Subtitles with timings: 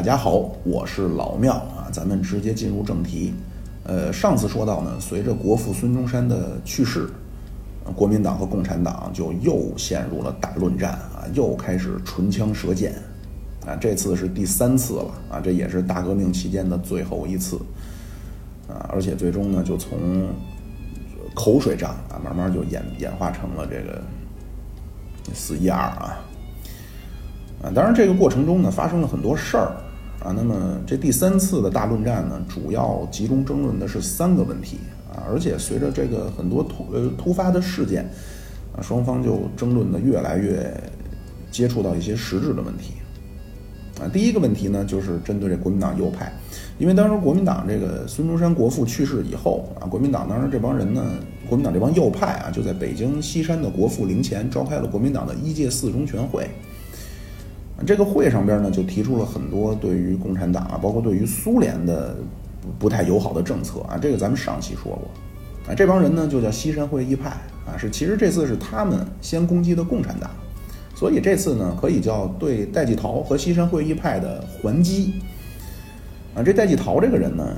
[0.00, 3.34] 大家好，我是老庙啊，咱们直接进入正题。
[3.84, 7.06] 呃，上次说到呢，随着国父孙中山的去世，
[7.94, 12.94] 国民党和共产党就又陷入了大论战啊，又开始唇枪舌剑
[13.66, 17.60] 啊，这次是第三次了啊，这也是大革命期间的最后一次
[18.68, 20.28] 啊，而且最终呢，就从
[21.34, 24.00] 口水仗啊，慢慢就演演化成了这个
[25.34, 26.24] 四一二啊。
[27.62, 29.76] 啊，当然这个过程中呢，发生了很多事儿
[30.22, 30.32] 啊。
[30.36, 34.78] 那么这第三次的大论战呢，主要集中争论的是三个问题
[35.12, 35.26] 啊。
[35.30, 38.08] 而且随着这个很多突呃突发的事件
[38.74, 40.72] 啊，双方就争论的越来越
[41.50, 42.94] 接触到一些实质的问题
[44.00, 44.08] 啊。
[44.12, 46.32] 第一个问题呢，就是针对这国民党右派，
[46.78, 51.04] 因为当时国民党这个孙中山国父去世以后啊，国民党当时这帮人呢，
[51.48, 56.48] 国民党这帮右派啊，就在北京西山的国父陵前召开了国民党的一届四中全会。
[57.86, 62.14] 这个会上边呢，就提出了很多对于共产党啊，包括对于苏联的
[62.78, 63.96] 不太友好的政策啊。
[63.96, 65.10] 这个咱们上期说过
[65.66, 65.74] 啊。
[65.74, 67.30] 这帮人呢，就叫西山会议派
[67.66, 70.30] 啊，是其实这次是他们先攻击的共产党，
[70.94, 75.14] 所以这次呢，可以叫对戴季陶和西山会议派的还击
[76.34, 76.42] 啊。
[76.42, 77.56] 这戴季陶这个人呢，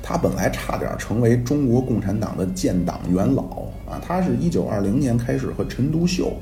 [0.00, 3.42] 他本来差点成为中国共产党的建党元老
[3.84, 4.00] 啊。
[4.00, 6.32] 他是一九二零年开始和陈独秀。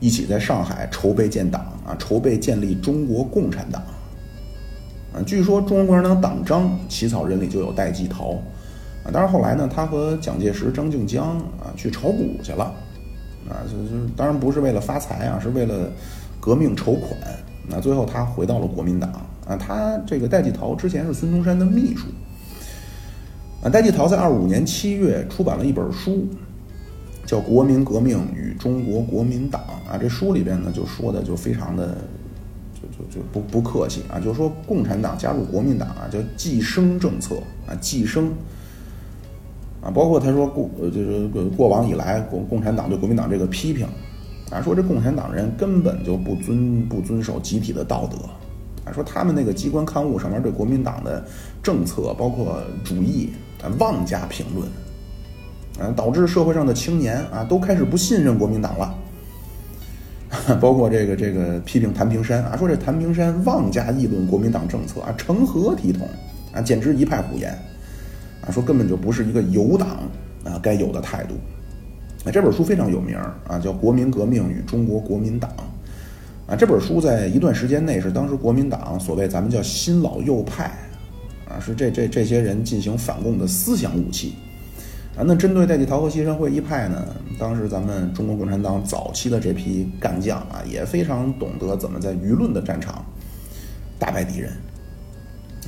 [0.00, 3.82] 一起在上海筹备建党啊，筹备建立中国共产党
[5.12, 5.20] 啊。
[5.26, 8.30] 据说中国共产党党章起草人里就有戴季陶
[9.04, 9.12] 啊。
[9.12, 12.64] 但是后来呢，他和蒋介石、张静江啊去炒股去了
[13.46, 15.92] 啊，就就当然不是为了发财啊，是为了
[16.40, 17.10] 革命筹款。
[17.68, 19.12] 那最后他回到了国民党
[19.46, 19.54] 啊。
[19.56, 22.06] 他这个戴季陶之前是孙中山的秘书
[23.62, 23.68] 啊。
[23.68, 26.26] 戴季陶在二五年七月出版了一本书。
[27.30, 31.96] 叫《国民革命与中国国民党》啊，这书里边呢就说的就非常的，
[32.74, 37.36] 就就就不不客气啊，就说共产党加入国民党啊，叫寄生政策
[37.68, 38.32] 啊，寄生
[39.80, 43.86] 啊，包括他说过就是过往以来共共产党对国民党这个批评
[44.50, 48.16] 啊，说这共产党人根本就不遵不遵守集体的道德
[48.84, 51.24] 啊，说他们那个机关刊物上面对国民党的
[51.62, 53.30] 政策包括主义
[53.62, 54.66] 啊妄加评论。
[55.80, 58.94] 啊，导致社会上的青年啊都开始不信任国民党了，
[60.60, 66.06] 包括这个这个批评谭平山啊，说这谭平山妄加议论国民党政策啊，成何体统
[66.52, 67.58] 啊，简直一派胡言
[68.46, 69.88] 啊，说根本就不是一个有党
[70.44, 71.34] 啊该有的态度。
[72.26, 73.16] 啊，这本书非常有名
[73.48, 75.50] 啊，叫《国民革命与中国国民党》
[76.52, 80.64] 啊，这本书在一段时间内是当时国民党所谓咱们叫新老右派
[81.48, 84.34] 啊，是这这这些人进行反共的思想武器。
[85.26, 87.06] 那针对戴季陶和西山会一派呢，
[87.38, 93.04] 当时咱们中国共产党早期的这批干将啊，也非常懂得怎么在舆论的战场
[93.98, 94.52] 打败敌人。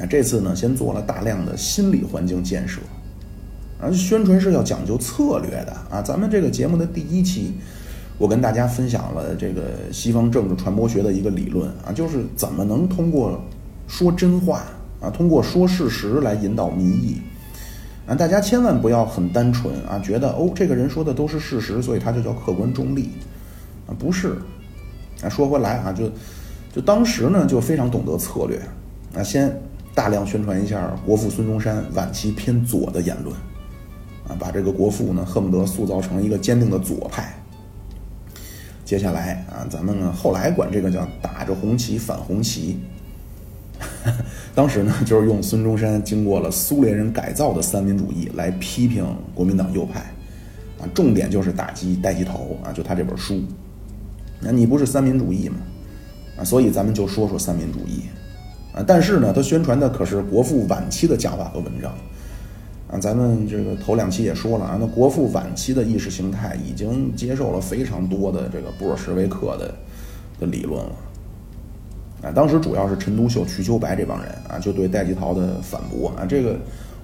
[0.00, 2.80] 啊，这次呢，先做了大量的心理环境建设，
[3.78, 6.00] 啊，宣传是要讲究策略的啊。
[6.00, 7.52] 咱们这个节目的第一期，
[8.16, 13.38] 我跟大家分享了这个西方政治传播学的一个理论啊，就是怎么能通过
[13.86, 14.62] 说真话
[15.00, 17.20] 啊，通过说事实来引导民意。
[18.06, 23.10] 啊，大家千万不要很单纯啊，觉得哦，这个人说的都是事实，所以他就叫客观中立，
[23.86, 24.36] 啊，不是。
[25.22, 26.10] 啊，说回来啊，就
[26.74, 28.60] 就当时呢，就非常懂得策略，
[29.14, 29.56] 啊，先
[29.94, 33.32] 大量宣传一下国父孙中山晚期偏左的言论，
[34.26, 37.32] 啊，把这个国父呢恨不得塑造成一个坚定的左派。
[38.84, 42.80] 接下来啊，咱们呢后来管这个叫打着红旗反红旗。
[44.54, 49.04] 当时呢，就是用孙中山经过了苏联人改造的三民主义来批评
[49.34, 50.00] 国民党右派，
[50.80, 53.42] 啊，重点就是打击戴季陶啊，就他这本书。
[54.40, 55.56] 那你不是三民主义吗？
[56.38, 58.02] 啊，所以咱们就说说三民主义，
[58.74, 61.92] 啊，但是呢，他宣传的可是国父晚期的讲法和文章，
[62.88, 69.74] 啊，咱们这个头两期也说了啊，那国父晚期的意识形态已经接受了非常多的这个布尔什维克的
[70.40, 70.92] 的理论了。
[72.22, 76.56] 啊，当时主要是陈独秀、瞿秋白这帮人啊，就对戴季陶的反驳啊，这个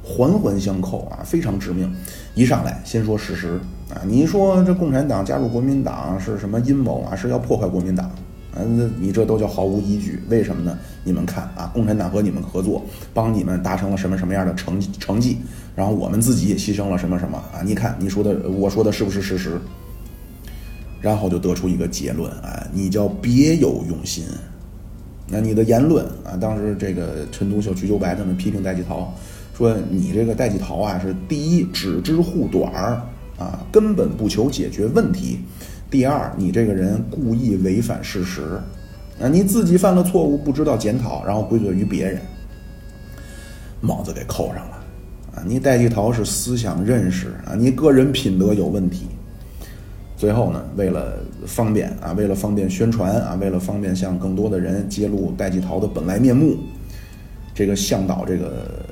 [0.02, 1.92] 环环相扣啊，非常致命。
[2.34, 3.58] 一上来先说事实
[3.90, 7.16] 啊，你说这共产党加入国民党是什么阴谋啊？
[7.16, 8.06] 是要破坏国民党
[8.54, 8.62] 啊？
[9.00, 10.22] 你这都叫毫无依据。
[10.28, 10.78] 为什么呢？
[11.02, 15.38] 你们看啊，共产党和你们合作，帮你们达成了什么什么样的成成绩，
[15.74, 17.60] 然后我们自己也牺牲了什么什么啊？
[17.64, 19.60] 你看你说的，我说的是不是事实？
[21.00, 24.24] 然后就得出一个结论啊，你叫别有用心。
[25.30, 29.14] 那你的言论啊，当时这个陈独秀、瞿秋白他们批评戴季陶，
[29.56, 33.02] 说你这个戴季陶啊，是第一只知护短儿
[33.38, 35.38] 啊，根本不求解决问题；
[35.90, 38.58] 第二，你这个人故意违反事实
[39.20, 42.20] 啊，你自己犯了错误不知道检讨，然后归罪于别人，
[43.82, 44.78] 帽子给扣上了。
[45.34, 49.06] 啊，你戴季陶是思想认识啊，你个人品德有问题。
[50.18, 51.14] 最后呢，为了
[51.46, 56.56] 方便啊，为了方便宣传啊，为了方便向更多的人揭露戴季陶的本来面目，
[57.54, 58.84] 这个向导这个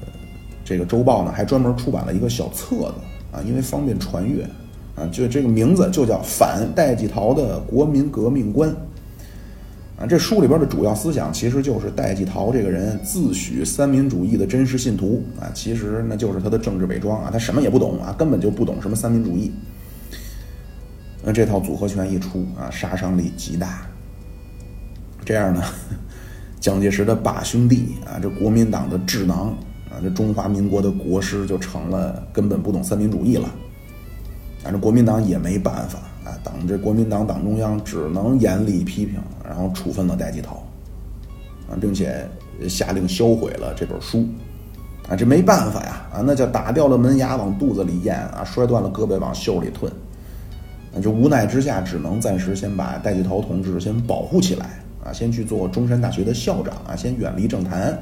[0.64, 2.94] 这个周报呢，还专门出版了一个小册子
[3.32, 4.49] 啊，因为方便传阅
[4.94, 8.70] 啊，就这个名字就叫《反戴季陶的国民革命观》
[10.00, 10.06] 啊。
[10.06, 19.50] 这书里边的主要思想其实就是戴季陶这个人自诩三民主义的真实信徒啊，其实那就是他的政治伪装啊，他什么也不懂啊，根本就不懂什么三民主义。
[21.28, 23.84] 那这套组合拳一出啊，杀伤力极大。
[25.25, 25.61] 这样呢，
[26.61, 29.49] 蒋介石的把兄弟啊，这国民党的智囊
[29.90, 33.49] 啊，这中华民国的国师就成了根本不懂三民主义了。
[34.62, 40.64] 啊，这国民党也没办法啊，党这国民党党中央只能严厉批评，然后处分了戴季陶
[41.69, 42.25] 啊，并且
[42.69, 44.25] 下令销毁了这本书
[45.08, 49.93] 啊，这没办法呀啊，那叫打掉了门牙往肚子里咽啊，摔断了胳膊往袖里吞。
[51.01, 57.93] 就无奈之下，只能暂时先把戴季陶同志先保护起来啊，先去做中山大学的校长啊，先远离政坛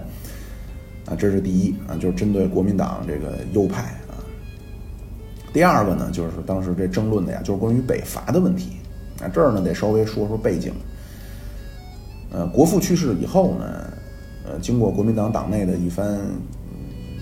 [1.06, 4.14] 啊，这是第一啊，就是针对国民党这个右派啊。
[5.52, 8.73] 第二个呢，就是当时这争论的呀，就是关于北伐的问题
[9.20, 10.73] 啊，这儿呢得稍微说说背景。
[12.31, 13.93] 呃，国父去世以后呢，
[14.46, 16.19] 呃，经过国民党党内的一番，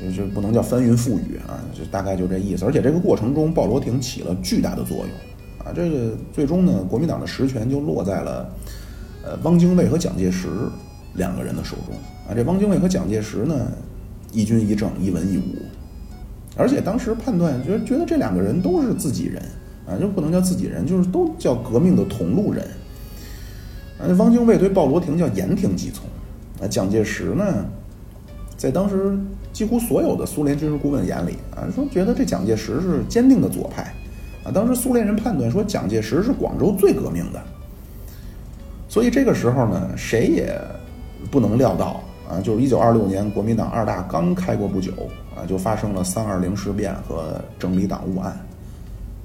[0.01, 2.65] 就就不能叫翻云覆雨啊，就大概就这意思。
[2.65, 5.09] 而且这个过程中，鲍罗廷起了巨大的作用。
[5.64, 8.53] 啊，这个最终呢，国民党的实权就落在了，
[9.25, 10.49] 呃，汪精卫和蒋介石
[11.14, 11.94] 两个人的手中。
[12.29, 13.70] 啊，这汪精卫和蒋介石呢，
[14.32, 15.43] 一军一政，一文一武，
[16.56, 19.43] 而且当时判断觉得觉得这两个人都是自己人，
[19.87, 22.67] 啊，就不能叫自己人，就是都叫革命的同路人。
[23.99, 26.05] 啊，汪精卫对鲍罗廷叫言听计从，
[26.61, 27.64] 啊，蒋介石呢，
[28.56, 29.17] 在当时
[29.53, 33.94] 几乎所有的苏联军事顾问眼里，啊，说觉得这蒋介石是坚定的左派。
[34.44, 37.41] 啊，当时苏联人判断说蒋介石是广州最革命的，
[38.89, 40.61] 所以这个时候呢，谁也
[41.31, 44.93] 不能料到啊，就是一九二六年国民党二大刚开过不久
[45.37, 48.37] 啊，就发生了三二零事变和整理党务案，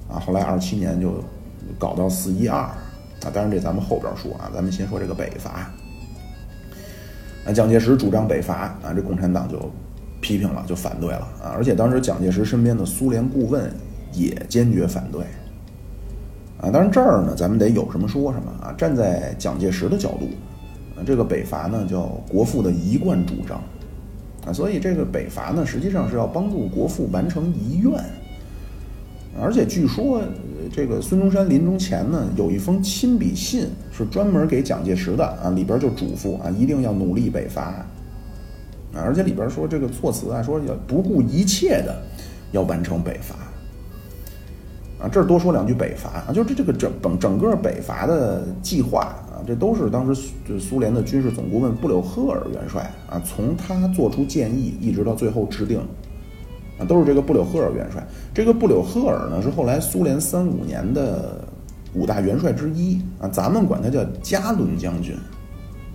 [0.08, 1.22] 啊，后来二七年就
[1.78, 2.78] 搞到四一二，啊，
[3.32, 5.68] 当然这咱们后边说啊，咱们先说这个北伐，
[7.44, 8.54] 啊，蒋介石主张北伐
[8.84, 9.58] 啊，这共产党就
[10.20, 13.68] 批评了，就反对了啊，而且当时蒋介石身边的苏联顾问。
[14.12, 15.22] 也坚决反对，
[16.60, 18.74] 啊，当然这儿呢，咱们得有什么说什么啊。
[18.76, 20.28] 站在蒋介石的角度，
[20.96, 23.62] 啊，这个北伐呢叫国父的一贯主张，
[24.46, 27.92] 啊，所以这个北伐呢实际上是要帮助国父完成遗愿，
[29.40, 30.22] 而且据说
[30.72, 37.86] 这个孙中山临终前呢有一封亲笔信是专门给蒋介石的啊，里边就嘱咐啊一定要努力北伐，啊，
[38.94, 42.02] 而且里边说这个措辞啊说要不顾一切的
[42.50, 43.36] 要完成北伐。
[45.00, 55.78] 啊，这儿多说两句北伐啊，就是这个整整整个北伐的计划啊，这都是当时就苏联的军事总顾问布柳赫尔元帅啊，从他做出建议一直到最后制定，
[56.80, 58.04] 啊，都是这个布柳赫尔元帅。
[58.34, 61.44] 这个布柳赫尔呢，是后来苏联三五年的
[61.94, 65.14] 五大元帅之一啊，咱们管他叫加伦将军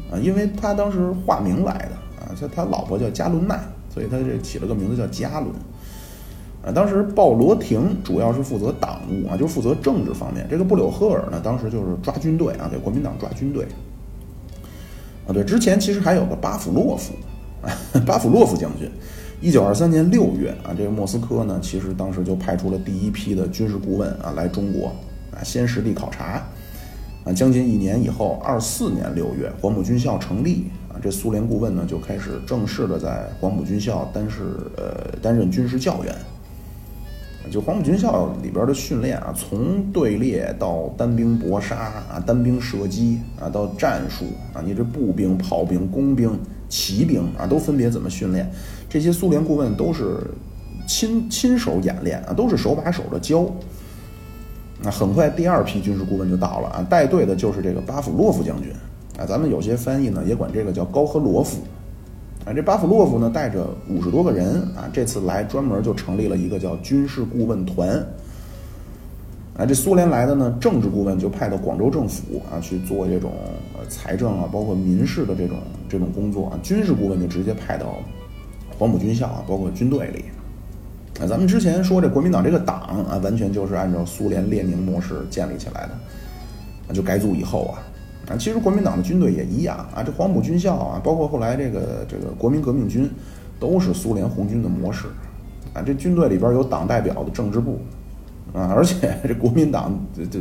[0.10, 3.60] 啊，因为他当时化名来的啊，他他老婆叫加伦娜，
[3.94, 5.52] 所以他这起了个名字叫加伦。
[6.66, 10.48] 啊，当时鲍罗廷主要是负责党务啊，就是负责政治方面。
[10.50, 13.68] 这个布柳赫尔呢，当时就是抓军队啊，给国民党抓军队。
[15.28, 17.14] 啊，对，之前其实还有个巴甫洛夫，
[18.08, 18.90] 巴甫洛夫将军。
[19.42, 24.88] 一九二三年六月啊，这个莫斯科呢，其实当时就派出了第一批的军事顾问啊来中国
[25.32, 26.42] 啊，先实地考察。
[27.26, 34.44] 啊，将近一年以后，二四年六月，黄埔军校成立啊，这苏联顾问呢就开始正式的在黄埔军校担是
[34.78, 36.14] 呃担任军事教员。
[37.52, 48.50] 就黄埔军校里边的训练啊，从队列到单兵搏杀啊，单兵射击啊，到战术啊，你这步兵、炮兵、工兵、骑兵啊，都分别怎么训练？
[48.90, 50.22] 这些苏联顾问都是
[50.88, 53.46] 亲亲手演练啊，都是手把手的教。
[54.82, 58.72] 那很快，第二批军事顾问就到了啊，带队的就是这个巴甫洛夫将军
[59.20, 61.58] 啊，咱们有些翻译呢也管这个叫高赫罗夫。
[62.46, 68.06] 啊，这巴甫洛夫呢带着五十多个人啊，这次来专门就成立了一个叫军事顾问团。
[69.56, 73.32] 啊，这苏联来的呢，政治顾问就派到广州政府啊去做这种
[73.78, 75.58] 呃财政啊，包括民事的这种
[75.88, 76.60] 这种工作啊。
[76.62, 77.96] 军事顾问就直接派到
[78.78, 80.26] 黄埔军校啊，包括军队里。
[81.22, 85.92] 啊，咱们之前说这国民党这个党啊，完全就是按照苏联列宁模式建立起来的。
[86.90, 87.80] 啊，就改组以后啊。
[88.30, 93.10] 啊，其实国民党的军队也一样啊，这黄埔军校啊，包括后来这个这个国民革命军，
[93.60, 95.08] 都是苏联红军的模式，
[95.74, 97.80] 啊，这军队里边有党代表的政治部，
[98.54, 100.40] 啊，而且这国民党这这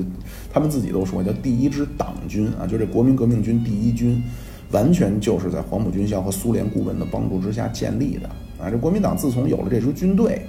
[0.52, 4.22] 他们自己都说叫第一支党军啊，就这国民革命军第一军，
[4.70, 8.28] 完全就是在黄埔军校和苏联顾问的帮助之下建立的
[8.64, 10.46] 啊，这国民党自从有了这支军队，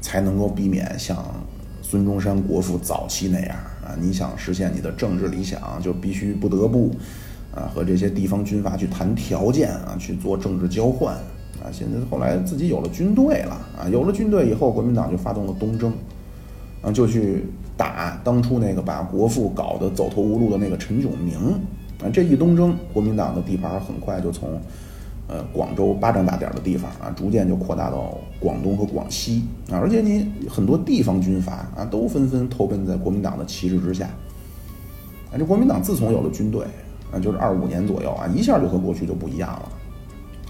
[0.00, 1.16] 才能够避免像。
[1.86, 6.90] 孙中山国父早期那样啊，你想实现你的政治理想，就必须不得不
[7.54, 11.14] 啊和这些地方军阀去谈条件啊，去做政治交换
[11.62, 11.68] 啊。
[11.70, 15.92] 现在后来自己有了军队了啊，有了军队以后，国民党就发动了东征
[16.80, 17.44] 啊，就去
[17.76, 21.36] 打当初那个把国父搞得走投无路的那个陈炯明
[22.02, 22.08] 啊。
[22.10, 24.60] 这一东征，国民党的地盘很快就从。
[25.26, 34.04] 呃，广州巴掌大点的地方啊，逐渐就扩大到广东和广西啊，而且你很多地方军阀啊，都纷纷投奔在国民党的旗帜之下。
[35.32, 36.66] 啊，这国民党自从有了军队
[37.10, 39.68] 啊，就是二五年左右啊，一下就和过去就不一样了。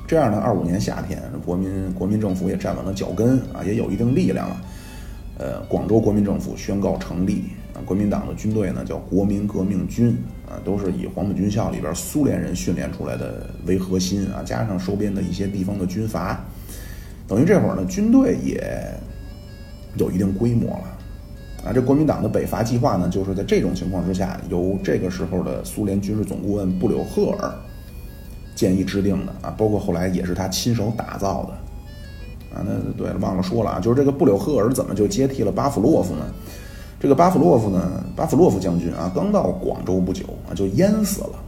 [0.07, 4.61] 这样呢，二五年夏天，国民国民政府也站稳了脚跟啊，也有一定力量了。
[5.38, 7.45] 呃，广州国民政府宣告成立
[7.85, 10.16] 国民党的军队呢叫国民革命军。
[10.47, 16.45] 啊，都是以黄埔军校里边苏联人训练出来的为核心啊，加上收编的一些地方的军阀，
[17.26, 18.62] 等于这会儿呢，军队也
[19.97, 20.85] 有一定规模了。
[21.64, 27.50] 啊，这国民党的北伐计划呢，就是在这种情况之下，由这个时候的苏联军事总顾问布柳赫尔
[28.54, 32.59] 建议制定的啊，包括后来也是他亲手打造的。
[32.59, 36.26] 啊，那对了，忘了说了啊，就是这个布柳赫尔怎么就接替了巴甫洛夫呢？
[37.05, 41.39] 这个巴甫洛夫呢，巴甫洛夫将军啊，刚到广州不久啊，就淹死了，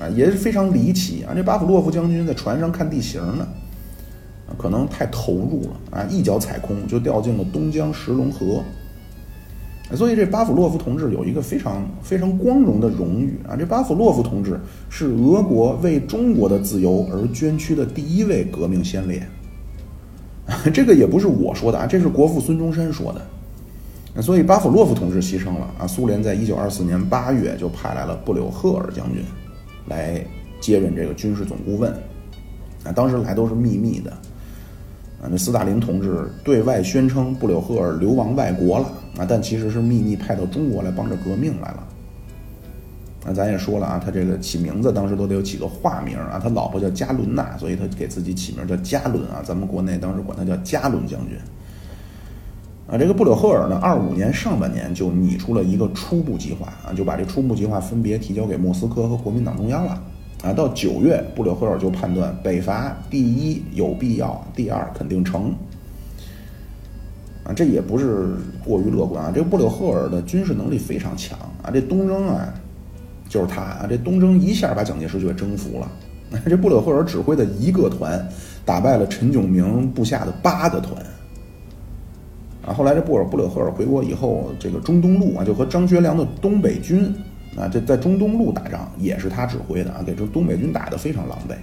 [0.00, 1.34] 啊，也是非常离奇啊。
[1.34, 3.44] 这巴甫洛夫将军在船上看地形呢，
[4.56, 8.62] 可能太投入了啊，一脚踩空就掉进了东江石龙河。
[9.96, 19.26] 所以这巴甫洛夫同志有一个非常非常光荣的荣誉啊，这巴甫洛夫同志是俄国为中国的自由而捐躯的第一位革命先烈。
[20.72, 23.20] 这个也不是我说的啊，这是国父孙中山说的。
[24.14, 25.86] 那所以巴甫洛夫同志牺牲了啊！
[25.86, 29.24] 苏联在一九二四年八月就派来了布柳赫尔将军，
[29.86, 30.22] 来
[30.60, 31.90] 接任这个军事总顾问。
[32.84, 34.10] 啊，当时来都是秘密的。
[35.22, 38.84] 啊，那斯大林同志对外宣称布柳赫尔流亡外国了
[39.16, 41.88] 啊，但其实是秘密派到中国来帮着革命来了。
[43.24, 49.40] 那咱也说了啊，他这个起名字当时都得有起个化名啊，他老婆叫加伦娜，所以他给自己起名叫加伦啊。
[49.42, 51.38] 咱们国内当时管他叫加伦将军。
[52.92, 60.02] 啊，这个布柳赫尔呢，二五年上半年就拟出了一个初步计划啊，就把这初步计划分别提交给莫斯科和国民党中央了。
[60.42, 65.54] 啊，到九月，布柳赫尔就判断北伐第一有必要，第二肯定成。
[67.44, 69.32] 啊，这也不是过于乐观啊。
[69.34, 72.52] 这布柳赫尔的军事能力非常强啊，这东征啊，
[73.26, 75.90] 就是他啊，这东征一下把蒋介石就给征服了。
[76.44, 78.22] 这布柳赫尔指挥的一个团，
[78.66, 80.94] 打败了陈炯明部下的八个团。
[82.66, 87.12] 啊，后来这布尔布柳赫尔回国以后，这个中东路啊，就和张学良的东北军
[87.56, 91.54] 啊，这在中东路打仗也是他指挥的啊，给这东北军打得非常狼狈。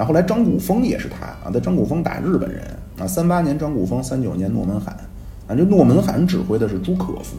[0.00, 2.62] 啊，后来张古峰也是他啊，在张古峰打日本人
[2.98, 4.96] 啊，三八年张古峰，三九年诺门罕
[5.46, 7.36] 啊，这诺门罕指挥的是朱可夫。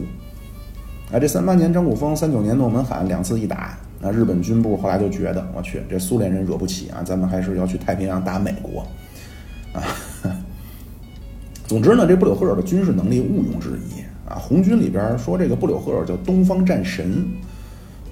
[1.12, 8.80] 啊，这三八年张古峰，三九年诺门罕两次一打，啊，日本军部后来就觉得，我去，这苏联人惹不起啊，咱们还是要去太平洋打美国，
[9.74, 9.82] 啊。
[11.66, 14.36] 总之呢，这布柳赫尔的军事能力毋庸置疑啊。
[14.36, 17.24] 红军里边说这个布柳赫尔叫东方战神，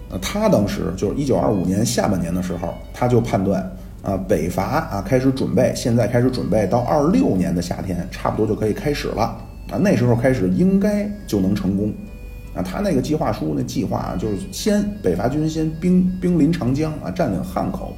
[0.08, 3.60] 呃，他当时就是一九二五年下半年的时候，他就判断
[4.02, 9.22] 啊，北伐啊开始准备，现在开始准备到二六年的夏天，差不多就可以开始了
[9.70, 9.76] 啊。
[9.78, 11.92] 那时候开始应该就能成功
[12.54, 12.62] 啊。
[12.62, 17.94] 他那个计划书那计划啊，就是先北伐军先兵兵临长江啊，占领汉口，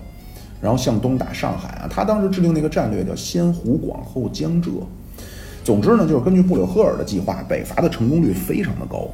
[0.60, 1.86] 然后向东打上海啊。
[1.88, 4.70] 他当时制定那个战略叫先湖广后江浙。
[5.64, 9.08] 总之呢，就是根据布柳赫尔的计划，北伐的成功率非常的高，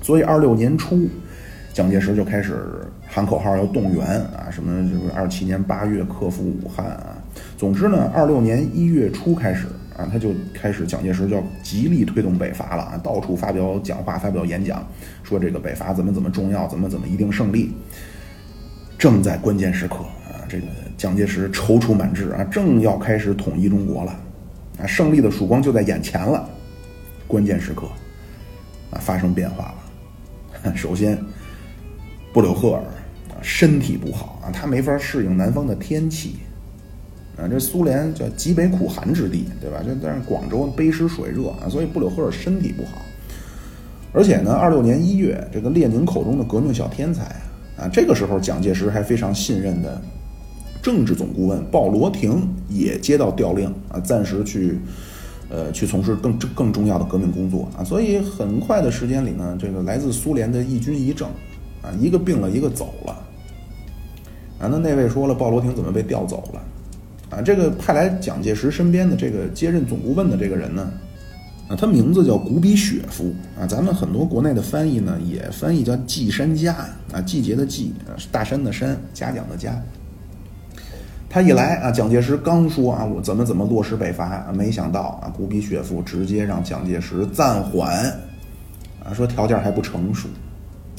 [0.00, 1.08] 所以二六年初，
[1.72, 7.18] 蒋介石就开始喊口号要动员啊，什么就是二七年八月克服武汉啊。
[7.58, 14.86] 总之呢，二六年一月初开始啊，他就开始蒋介石就要极力推动北伐了啊，到处发表讲话、发表演讲，
[15.24, 17.72] 说这个北伐怎么怎么重要，怎么怎么一定胜利。
[18.96, 24.16] 正在关键时刻啊，这个蒋介石踌躇满志啊，正要开始统一中国了。
[24.78, 26.48] 啊，胜利的曙光就在眼前了，
[27.26, 27.86] 关键时刻，
[28.90, 29.74] 啊，发生变化
[30.62, 30.72] 了。
[30.76, 31.18] 首先，
[32.32, 32.80] 布柳赫尔
[33.30, 36.36] 啊，身体不好啊，他没法适应南方的天气。
[37.38, 39.82] 啊，这苏联叫极北苦寒之地，对吧？
[39.82, 43.02] 就但是广州卑湿水热啊，所以布柳赫尔身体不好。
[44.12, 47.24] 而且呢，二六年一月，这个列宁口中的革命小天才
[47.76, 50.00] 啊，这个时候蒋介石还非常信任的
[50.86, 54.78] 政治总顾问鲍罗廷也接到调令啊，暂时去
[55.50, 61.28] 呃去从事更更重要的革命工作啊，所以很快的时间里呢，这个来自苏联的义军一政
[61.82, 63.12] 啊，一个病了，一个走了
[64.60, 64.68] 啊。
[64.70, 67.36] 那那位说了，鲍罗廷怎么被调走了？
[67.36, 70.88] 啊，这个派来蒋介石身边的这个接任总顾问的这个人呢，
[71.66, 73.66] 啊，他名字叫古比雪夫啊。
[73.66, 76.76] 咱们很多国内的翻译呢，也翻译叫季山家
[77.12, 77.92] 啊，季节的季，
[78.30, 79.76] 大山的山，嘉奖的嘉。
[81.28, 88.06] 他一来啊，蒋介石刚说啊，我怎么怎么落实北伐啊，没想到啊，古比雪夫直接让蒋介石暂缓
[89.04, 90.28] 啊，说条件还不成熟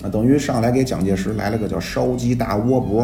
[0.03, 3.01] 啊，等于上来给蒋介石来了个叫烧鸡大窝脖。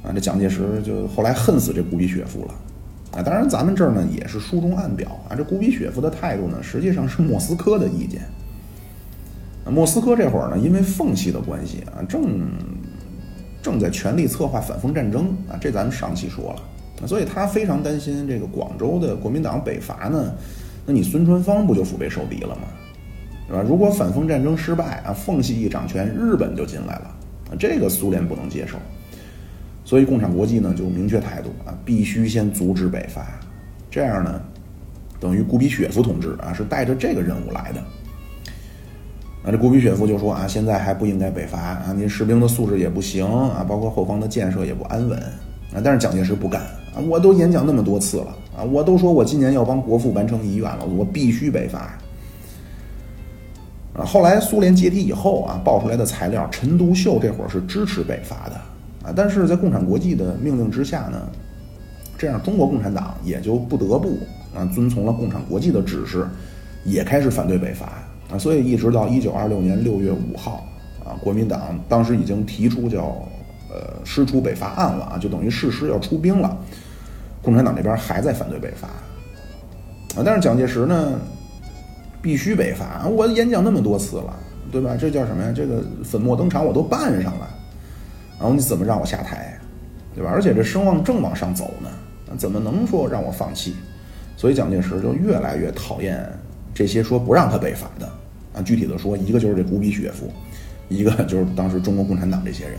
[0.00, 2.54] 啊，这蒋介石就后来恨死这古比雪夫了，
[3.18, 8.22] 啊，当然咱们这儿呢也是书中暗表啊，这古比雪夫的态度呢实际上是莫斯科的意见。
[9.68, 12.22] 莫斯科这会儿呢，因为缝隙的关系啊，正
[13.62, 20.32] 正在全力策划反封战争啊，这咱们上期说了，所以他非常担心这个广州的国民党北伐呢，
[20.86, 22.62] 那你孙传芳不就腹背受敌了吗？
[23.48, 23.64] 对吧？
[23.66, 27.16] 如果反封战争失败啊，奉系一掌权，日本就进来了
[27.50, 28.76] 啊，这个苏联不能接受。
[29.84, 33.26] 所以，共产国际呢就明确态度啊，必须先阻止北伐。
[33.90, 34.40] 这样呢，
[35.18, 37.82] 等于古比雪夫同志啊是带着这个任务来的。
[39.48, 45.18] 啊，这古比雪夫就说啊，现在还不应该北伐啊，您士兵的素质也不行啊，包括后方的建设也不安稳
[45.72, 45.80] 啊。
[45.82, 46.60] 但是蒋介石不干
[46.94, 51.98] 啊，我都演讲那么多次了啊，我都说我今年要帮国父完成遗愿了，我必须北伐。
[53.94, 59.14] 啊，后来苏联解体以后啊，爆出来的材料，陈独秀这会儿是支持北伐的啊。
[59.16, 61.26] 但是在共产国际的命令之下呢，
[62.18, 64.18] 这样中国共产党也就不得不
[64.54, 66.28] 啊遵从了共产国际的指示，
[66.84, 68.38] 也开始反对北伐啊。
[68.38, 70.66] 所以一直到一九二六年六月五号
[71.04, 73.16] 啊，国民党当时已经提出叫
[73.70, 76.56] 呃师出北伐案了啊，就等于誓师要出兵了。
[77.42, 78.88] 共产党这边还在反对北伐
[80.16, 81.18] 啊，但是蒋介石呢
[82.20, 84.34] 必须北伐，我演讲那么多次了，
[84.72, 84.96] 对吧？
[84.98, 85.52] 这叫什么呀？
[85.54, 87.48] 这个粉墨登场我都办上了。
[88.38, 89.58] 然后你怎么让我下台，
[90.14, 90.30] 对吧？
[90.32, 91.88] 而且这声望正往上走呢，
[92.36, 93.74] 怎么能说让我放弃？
[94.36, 96.24] 所以蒋介石就越来越讨厌
[96.74, 98.08] 这些说不让他北伐的
[98.62, 100.30] 具体的说，一个就是这古比雪夫，
[100.88, 102.78] 一个就是当时中国共产党这些人。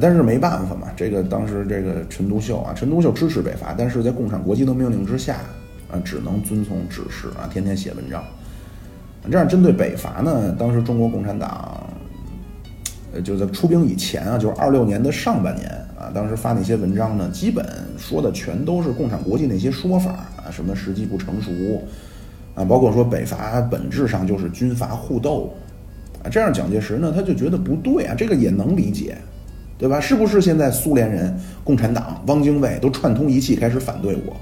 [0.00, 5.38] 但是没办法嘛，这个当时这个陈独秀啊，陈独秀支持北伐，但是在共产国际的命令之下
[5.90, 8.22] 啊，只能遵从指示啊，天天写文章。
[9.30, 11.84] 这样针对北伐呢，当时中国共产党。
[13.10, 15.66] 呃，就在出兵以前啊，就是二六年的上半年
[15.98, 21.50] 啊，当时发那些文章呢，基本说的全都是共产国际那些说法啊，什么时机不成熟
[22.58, 25.54] 啊，包括说北伐本质上就是军阀互斗
[26.24, 29.16] 啊，这样蒋介石呢他就觉得不对啊，这个也能理解，
[29.78, 30.00] 对吧？
[30.00, 34.36] 是不是现在苏联人、共产党、汪精卫都串通一气开始反对我？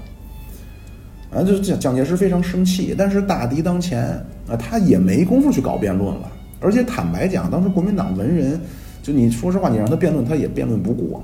[1.37, 4.01] 啊，就蒋蒋介石非常生气，但是大敌当前
[4.47, 6.31] 啊，他也没工夫去搞辩论了。
[6.59, 8.59] 而且坦白讲，当时国民党文人，
[9.03, 11.21] 就你说实话，你让他辩论，他也辩论不过，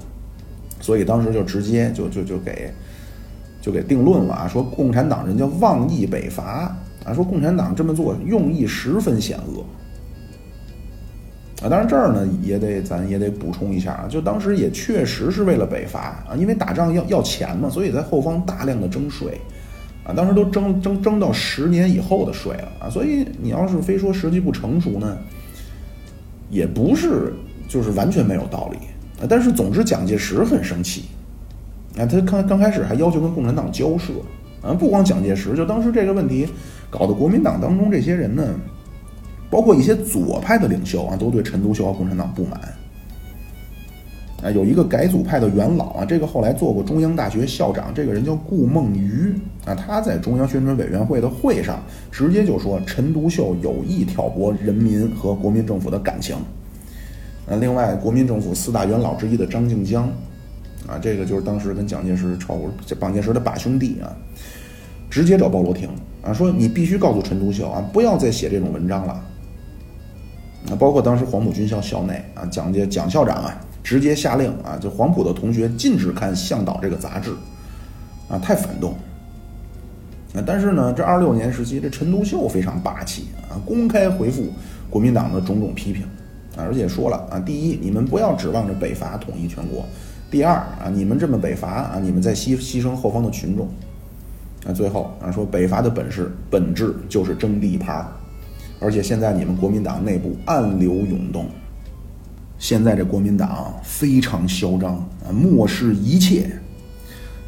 [0.79, 2.71] 所以当时就直接就就就给
[3.63, 9.65] 就给定论了啊，说共产党人叫妄议北伐啊，说共产党这么做用意十分险恶
[11.65, 11.69] 啊。
[11.69, 19.39] 当然这儿呢也得咱也得补充一下啊，就当时也确实是为了北伐啊，因为打仗要要钱嘛，所以在后方大量的征税。
[20.05, 25.17] 啊，当时都征征征到十年以后的税了啊，所以你要是非说时机不成熟呢，
[26.49, 27.33] 也不是
[27.69, 28.77] 就是完全没有道理
[29.21, 29.23] 啊。
[29.29, 31.05] 但是总之，蒋介石很生气
[31.97, 34.13] 啊，他刚刚开始还要求跟共产党交涉
[34.61, 36.47] 啊，不光蒋介石，就当时这个问题
[36.89, 38.55] 搞得国民党当中这些人呢，
[39.49, 42.59] 包括一些左派的领袖啊，都对陈独秀和共产党不满。
[44.41, 56.35] 啊，有一个改组派的元老啊，这个后来做过中央大学校长，这个人叫顾梦渔啊，他在中央宣传委员会的会上直接就说陈独秀有意挑拨人民和国民政府的感情。
[57.47, 60.09] 啊，另外国民政府四大元老之一的张静江，
[60.87, 64.11] 啊，这个就是当时跟蒋介石吵蒋介石的把兄弟啊，
[65.09, 65.89] 直接找鲍罗廷
[66.21, 69.13] 啊，说你必须告诉陈独秀啊，不要再写这种文章了。
[70.69, 73.59] 啊，包括当时黄埔军校校内啊，蒋介蒋校长啊。
[73.83, 77.31] 直接下令啊，就黄埔的同学禁止看《向导》这个杂志，
[78.29, 78.93] 啊，太反动。
[80.33, 84.47] 啊，但是呢，这二六年时期，这陈独秀非常霸气啊，公开回复
[84.89, 86.03] 国民党的种种批评
[86.55, 89.83] 啊，而且说了啊，第一，你们不要指望着北伐统一全国；
[90.33, 93.69] 第二啊，你们这么北伐啊，你们在牺牺牲后方的群众。
[94.65, 98.07] 啊，最后啊，说北伐的本事本质就是争地盘儿。
[98.79, 101.45] 而且现在你们国民党内部暗流涌动，
[102.57, 106.49] 现在这国民党非常嚣张啊，漠视一切，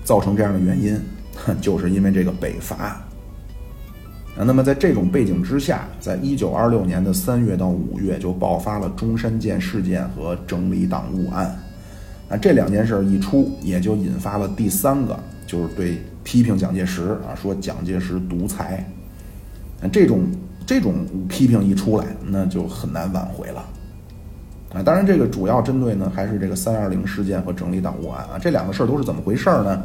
[0.03, 0.95] 造成这样的原因，
[1.59, 2.75] 就是因为这个北伐
[4.35, 4.45] 啊。
[4.45, 11.59] 那么在这种背景之下，在一九二六年的三月到五月，就爆发了中山舰事件和整理党务案。
[12.29, 18.83] 啊，这两件事一出，也就引发了第三个，就是对批评蒋介石啊，说蒋介石独裁。
[19.81, 20.23] 啊，这种
[20.65, 23.63] 这种批评一出来，那就很难挽回了。
[24.73, 29.83] 啊，当然这个主要针对呢，还是这个三二零事件和整理党务案啊，这两个事儿都是怎么回事呢？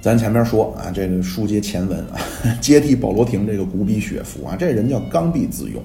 [0.00, 2.16] 咱前面说啊，这个书接前文啊，
[2.62, 5.82] 接替保罗廷这个古比雪夫啊，这人叫刚愎自用，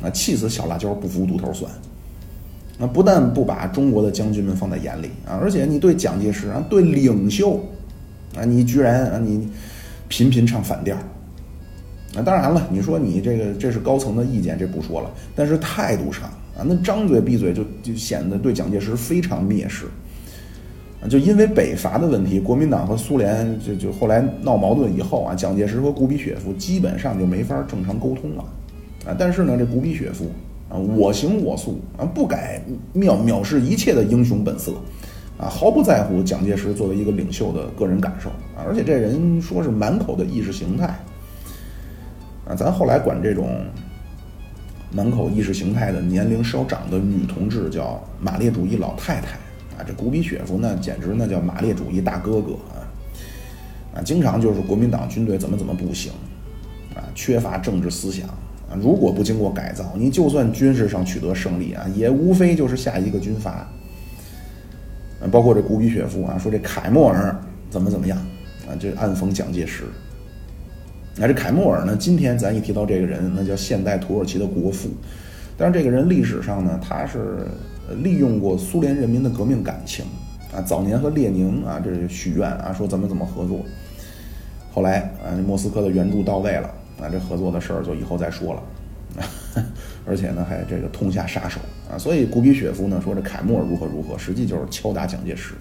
[0.00, 1.70] 啊，气死小辣椒不服独头蒜。
[2.78, 7.58] 那不但不把中国的将军们放在眼里啊，而且你对蒋介石啊，对领袖
[8.36, 9.48] 啊，你居然啊，你
[10.08, 10.94] 频频唱反调。
[12.14, 15.10] 啊当然了，你说你这个这是高层的意见，这不说了。
[15.34, 16.24] 但是态度上
[16.56, 19.86] 啊，那张嘴闭嘴就就显得对蒋介石非常蔑视
[21.02, 21.08] 啊。
[21.08, 28.44] 就因为北伐的问题，国民党和苏联就就后来闹矛盾以后啊，蒋介石和古比雪夫基本上就没法正常沟通了
[29.06, 29.16] 啊。
[29.18, 30.30] 但是呢，这古比雪夫。
[30.68, 32.60] 啊，我行我素啊，不改
[32.94, 34.72] 藐藐视一切的英雄本色，
[35.38, 40.86] 啊，毫不在乎蒋介石作为一个领袖的个人感受啊，而且这人说是满口的意识形态，
[42.48, 43.64] 啊，咱后来管这种
[44.90, 49.36] 满口意识形态的年龄稍长的女同志叫马列主义老太太
[49.78, 52.82] 啊，这古比雪夫呢，简直那叫马列主义大哥哥啊，
[53.94, 56.10] 啊，经常就是国民党军队怎么怎么不行，
[56.96, 58.28] 啊，缺乏政治思想。
[58.68, 63.68] 啊，如果不经过改造，你就算军事上取得胜利啊，也无非就是下一个军阀。
[65.18, 67.34] 啊，包括这古比雪夫啊，说这凯莫尔
[67.70, 68.18] 怎么怎么样
[68.68, 69.84] 啊，这暗讽蒋介石。
[71.16, 74.90] 那这凯莫尔呢，今天咱一提到这个人，那叫现代土耳其的国父。
[75.56, 77.46] 但是这个人历史上呢，他是
[78.02, 80.04] 利用过苏联人民的革命感情
[80.54, 83.64] 啊，早年和列宁啊这许愿啊，说怎么怎么合作。
[84.70, 86.70] 后来啊，莫斯科的援助到位了。
[87.00, 88.62] 啊，这合作的事儿就以后再说了，
[90.06, 95.54] 而且呢还这个痛下杀手啊，所以古比雪夫呢说这凯莫尔如何如何，实际就是敲打蒋介石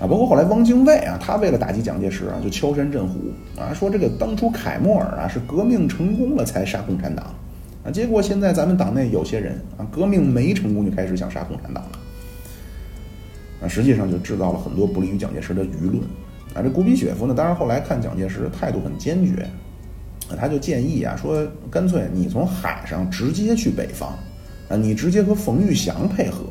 [0.00, 0.06] 啊。
[0.06, 3.18] 包括后来汪精卫啊，他为了打击蒋介石啊，就敲山震虎
[3.56, 7.26] 啊，说这个当初凯莫尔啊是革命成功了才杀共产党
[7.84, 11.90] 啊，结果现在咱们党内有些人啊，革命没成功就开始想杀共产党了
[13.62, 16.02] 啊，实际上就制造了很多不利于蒋介石的舆论
[16.54, 16.62] 啊。
[16.62, 19.48] 这古比雪夫呢，当然后来看蒋介石态度很坚决。
[20.36, 24.10] 他就建议啊，说干脆你从海上直接去北方，
[24.68, 26.44] 啊，你直接和冯玉祥配合，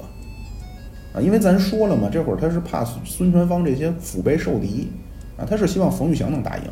[1.14, 4.90] 啊，因为咱说了嘛，这会儿他是怕孙传芳这些腹背受敌，
[5.38, 6.64] 啊，他是希望冯玉祥能打赢。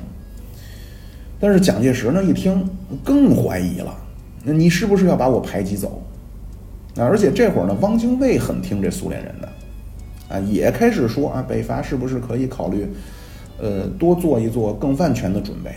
[1.39, 2.67] 但是蒋介石呢一听
[3.03, 3.95] 更怀疑了，
[4.43, 6.01] 那你是不是要把我排挤走？
[6.95, 9.49] 啊，而且这会儿呢，汪精卫很听这苏联人的，
[10.29, 12.87] 啊，也开始说啊，北伐是不是可以考虑，
[13.59, 15.71] 呃，多做一做更万全的准备。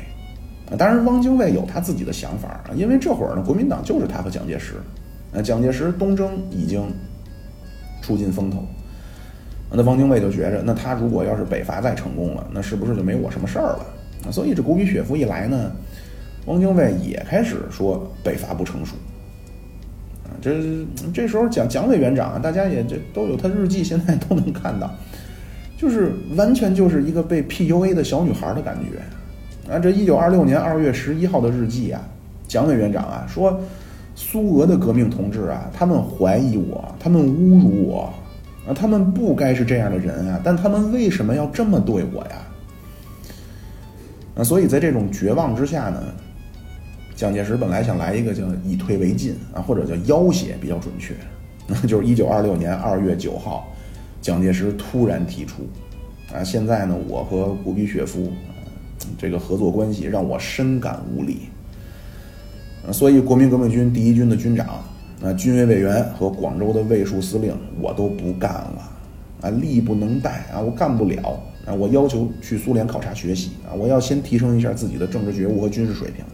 [0.77, 4.75] 当然，汪精卫有他自己的想法啊，因为这会儿呢，国民党就是他和蒋介石，
[5.33, 6.83] 啊，蒋介石东征已经
[8.03, 8.63] 出尽风头，
[9.73, 13.87] 那汪精卫就觉着，那他如果要是北伐再成功了，那是不是就没我什么事儿了？
[14.31, 15.73] 所以这古比雪夫一来呢，
[16.45, 18.95] 汪精卫也开始说北伐不成熟，
[20.25, 24.93] 啊，这这时候蒋蒋委员长啊，大家也这都有他日记，现在都能看到，
[25.79, 29.01] 就是完全就是一个被 PUA 的小女孩的感觉。
[29.71, 32.01] 啊，这一九二六年二月十一号的日记啊，
[32.47, 33.61] 蒋委员长啊说，
[34.15, 38.11] 苏俄的革命同志啊，他们怀疑我，他们侮辱我，
[38.67, 42.47] 啊，他们不该是这样的人啊，但他们为什么要这么对我呀？
[44.37, 46.03] 啊，所以在这种绝望之下呢，
[47.15, 51.13] 蒋介石本来想来一个叫以退为进啊，或者叫要挟比较准确，
[51.67, 53.69] 那 就是一九二六年二月九号，
[54.23, 55.69] 蒋介石突然提出，
[56.35, 58.33] 啊，现在呢，我和古比雪夫。
[59.17, 61.43] 这个合作关系让我深感无力，
[62.93, 64.67] 所以国民革命军第一军的军长、
[65.23, 68.91] 啊军委委员和广州的卫戍司令我都不干了，
[69.43, 71.41] 啊力不能逮啊我干不了。
[71.67, 73.51] 啊我要求去苏联考察学习。
[73.69, 76.25] 啊我要先提升一下自己的政治觉悟和军事水平。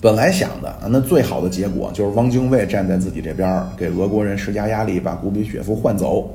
[0.00, 6.28] 本来想的啊那最好的结果就是汪精卫站在自己这边给俄国人施加压力，把古比雪夫换走。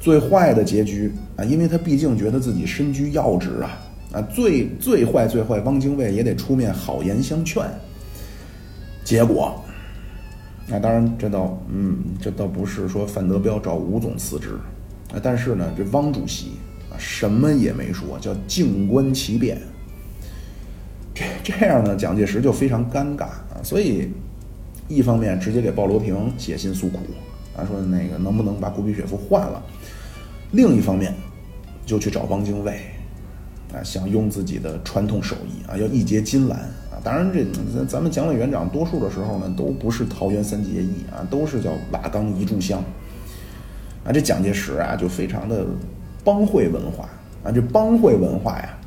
[0.00, 3.78] 最坏的结局啊，因为他毕竟觉得自己身居要职啊，
[4.12, 7.64] 啊，最最坏最坏，汪精卫也得出面好言相劝。
[9.02, 9.60] 结果，
[10.68, 14.50] 那当然这倒，嗯，这倒不是说范德彪找吴总辞职
[15.12, 16.52] 啊，但是呢，这汪主席
[16.90, 19.58] 啊什么也没说，叫静观其变。
[21.14, 24.10] 这这样呢，蒋介石就非常尴尬啊，所以
[24.88, 26.98] 一方面直接给鲍罗廷写信诉苦
[27.56, 29.62] 啊，说那个能不能把古比雪夫换了；
[30.52, 31.14] 另一方面
[31.84, 32.78] 就去找汪精卫
[33.72, 36.58] 啊，想用自己的传统手艺啊，要义结金兰
[36.90, 37.00] 啊。
[37.02, 42.82] 当然，这咱咱们蒋委员长多数的时候呢，都不是桃园三结义啊，都是叫瓦岗一炷香
[44.04, 44.12] 啊。
[44.12, 45.64] 这蒋介石啊，就非常的
[46.22, 47.08] 帮会文化
[47.44, 48.78] 啊，这帮会文化呀。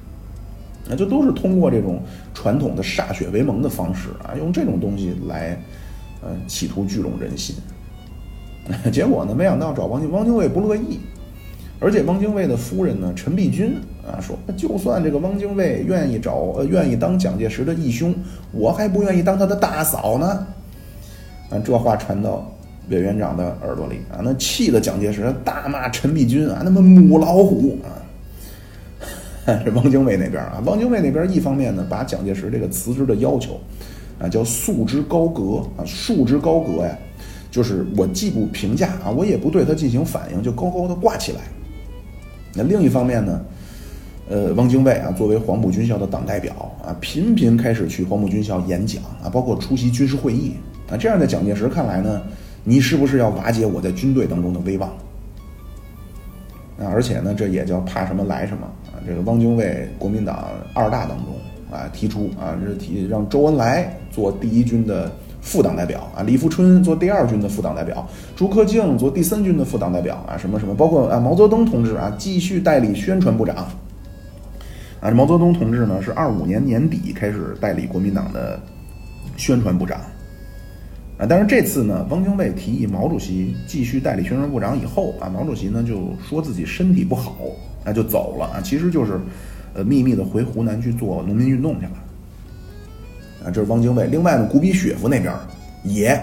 [0.88, 2.00] 那就都是通过这种
[2.32, 5.60] 传统的歃血为盟的方式啊，用这种东西来，
[6.22, 7.56] 呃，企图聚拢人心。
[8.94, 11.00] 结果呢，没想到找汪精汪精卫不乐意，
[11.80, 18.14] 而且汪精卫的夫人呢，陈璧君啊，说就算这个汪精卫愿意找呃愿意当蒋介石的义兄，
[18.52, 20.48] 我还不愿意当他的大嫂呢。
[21.50, 22.50] 啊，这话传到
[22.90, 27.90] 委员长的耳朵里啊，那气得蒋介石大骂陈璧君啊，那么母老虎啊。
[29.64, 33.60] 是汪精卫那边啊，汪精卫那边一方面呢，把蒋介石这个辞职的要求，
[34.20, 36.98] 啊，叫束之高阁啊，束之高阁呀，
[37.52, 41.42] 就是我既不评价啊，我也不对他进行反应，就高高的挂起来。
[42.56, 43.40] 那另一方面呢，
[44.28, 50.54] 呃，汪精卫啊，作为黄埔军校的党代表啊，频频开始去黄埔军校演讲啊，包括出席军事会议
[50.90, 52.24] 啊，这样在蒋介石看来呢，
[52.64, 54.90] 你是不是要瓦解我在军队当中的威望？
[56.80, 58.98] 啊，而且呢，这也叫怕什么来什么啊！
[59.08, 61.28] 这个汪精卫国民党二大当中
[61.72, 73.68] 啊，提出啊，这提让周恩来做第一军的副党代表啊，李富春做第二军的副党代表，朱克敬做第三军的副党代表啊，什么什么，包括啊毛泽东同志啊，继续代理宣传部长。
[75.06, 78.60] 啊，毛泽东同志呢是二五年年底开始代理国民党的
[79.38, 80.00] 宣传部长。
[81.20, 87.38] 啊，但是这次呢，汪精卫提议毛主席继续代理宣传部长以后啊，毛主席呢就说自己身体不好，
[87.86, 89.20] 那就走了啊，其实就是，
[89.76, 91.92] 呃，秘密的回湖南去做农民运动去了。
[93.46, 94.08] 啊，这是汪精卫。
[94.08, 95.32] 另外呢，古比雪夫那边
[95.84, 96.20] 也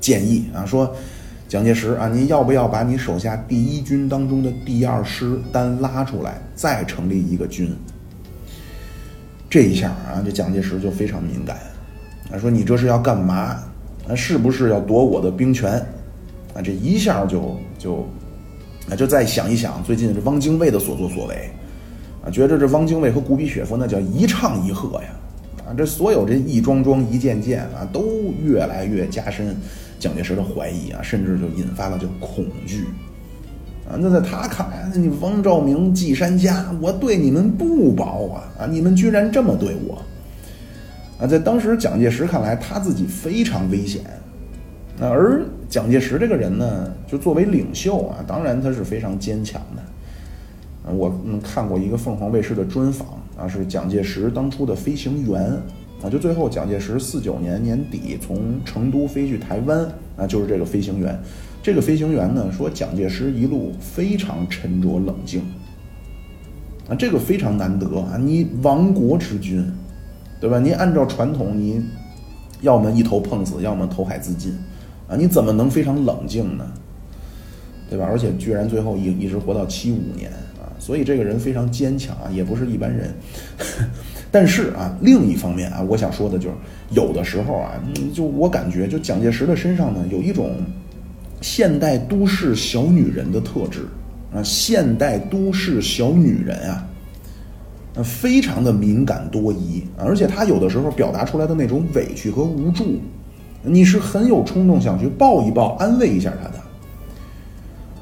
[0.00, 0.90] 建议啊，说
[1.48, 7.70] 蒋介石啊，您要不要把你手下第一军当中的第二师单拉出来，再成立一个军？
[9.52, 11.58] 这一下啊，这蒋介石就非常敏感，
[12.30, 13.62] 啊，说你这是要干嘛？
[14.08, 15.72] 啊是不是要夺我的兵权？
[16.54, 18.08] 啊，这一下就就，
[18.88, 21.50] 啊就再想一想最近这汪精卫的所作所为，
[22.24, 25.08] 啊，觉着这汪精卫和古比雪夫那叫一唱一和呀，
[25.66, 29.54] 啊，这所有这一桩桩一件件啊，都越来越加深
[29.98, 32.86] 蒋介石的怀疑啊，甚至就引发了就恐惧，
[33.88, 40.00] 啊，那在他看来，那你汪兆铭、季山家，我对你们不薄啊，啊，你们居然这么对我。
[41.18, 44.02] 啊，在当时蒋介石看来，他自己非常危险。
[44.98, 49.82] 那而蒋介石这个人呢，就作为领袖啊，当然他是非常坚强的。
[50.92, 55.42] 我嗯看过一个凤凰卫视的专访啊，是蒋介石当初的飞行员
[56.02, 61.18] 啊，就最后蒋介石四九年年底从成都飞去台湾啊，就是这个飞行员。
[61.62, 65.40] 这个飞行员呢说，蒋介石一路非常沉着冷静
[66.88, 69.64] 啊，这个非常难得啊，你亡国之君。
[70.40, 70.58] 对吧？
[70.58, 71.80] 您按照传统，你
[72.62, 74.52] 要么一头碰死，要么投海自尽，
[75.06, 76.66] 啊，你怎么能非常冷静呢？
[77.88, 78.04] 对吧？
[78.10, 83.14] 而且居然最后一一直活到七五年啊，所以这个人非常坚强啊，也不是一般人。
[84.32, 86.56] 但是啊，另一方面啊，我想说的就是，
[86.90, 87.80] 有的时候啊，
[88.12, 90.56] 就我感觉，就蒋介石的身上呢，有一种
[91.42, 93.80] 现代都市小女人的特质
[94.34, 96.88] 啊，现代都市小女人啊。
[97.94, 102.98] 呃，非常的敏感多疑，而且她有的时候表达出来的那种委屈和无助，
[103.62, 106.54] 你是很有冲动想去抱一抱、安慰一下她的。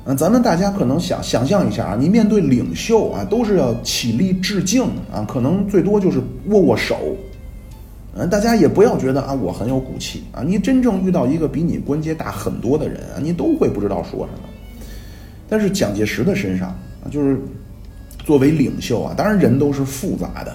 [0.05, 6.97] 嗯，咱们大家可能想想象一下啊，你面对领袖啊，都是要起立致敬啊，可能最多就是握握手。
[8.15, 14.49] 嗯，大家也不要觉得啊，我很有骨气啊，你真正遇到一个比你官阶大很多的人啊，你都会不知道说什么。
[15.49, 16.69] 但是蒋介石的身上
[17.05, 17.39] 啊，就是。
[18.23, 20.53] 作为领袖啊，当然人都是复杂的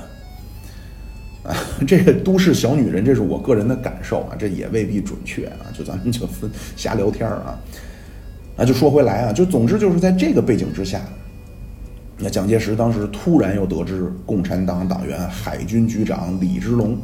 [1.43, 1.57] 啊。
[1.85, 5.65] 这个都市小女人，这是我个人的感受啊，这也未必准确啊。
[5.77, 7.59] 就咱们就分瞎聊天儿啊。
[8.55, 11.01] 啊，就说回来啊，就总之就是在这个背景之下，
[12.17, 16.95] 那蒋介石当时突然又得知共产党党员海军局长李之龙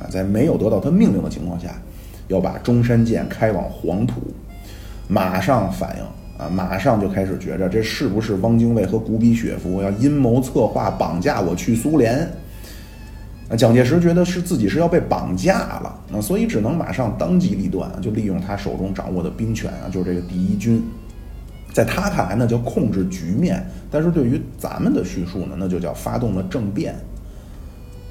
[0.00, 1.74] 啊，在没有得到他命令的情况下，
[2.28, 4.20] 要把中山舰开往黄埔，
[5.08, 6.04] 马上反应。
[6.38, 12.20] 啊，马上就开始觉着这是不是汪精卫和古比雪夫要阴谋策划绑架我去苏联？
[13.50, 20.80] 啊，蒋介石觉得是自己是要被绑架了，那所以只能马上当机立断，就利用他手中掌握的兵权啊，就是这个第一军，
[21.72, 26.94] 在他看来呢叫控制局面，但是对于咱们的叙述呢，那就叫发动了政变。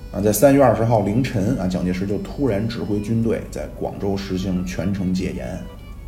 [0.09, 5.45] 啊，在三月二十号凌晨啊，蒋介石就突然指挥军队在广州实行全城戒严，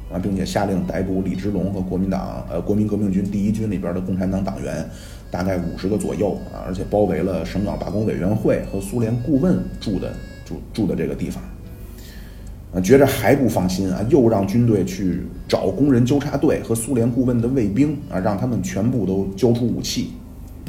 [0.09, 4.89] 啊，并且下令逮捕李之龙和国民党呃国民革命军第一军里边的共产党党员，
[5.29, 10.13] 大概五十个左右啊，而且包围了省港罢工委员会和苏联顾问住的
[10.45, 11.43] 住住的这个地方。
[12.71, 20.11] 啊，觉着还不放心啊，又让军队去找工人纠察队和苏联顾问的卫兵啊，让他们全部都交出武器，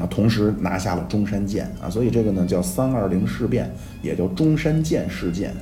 [0.01, 3.71] 啊，同时拿下了中山舰啊，所以这个呢叫三二零事变，
[4.03, 5.55] 也叫中山舰事件。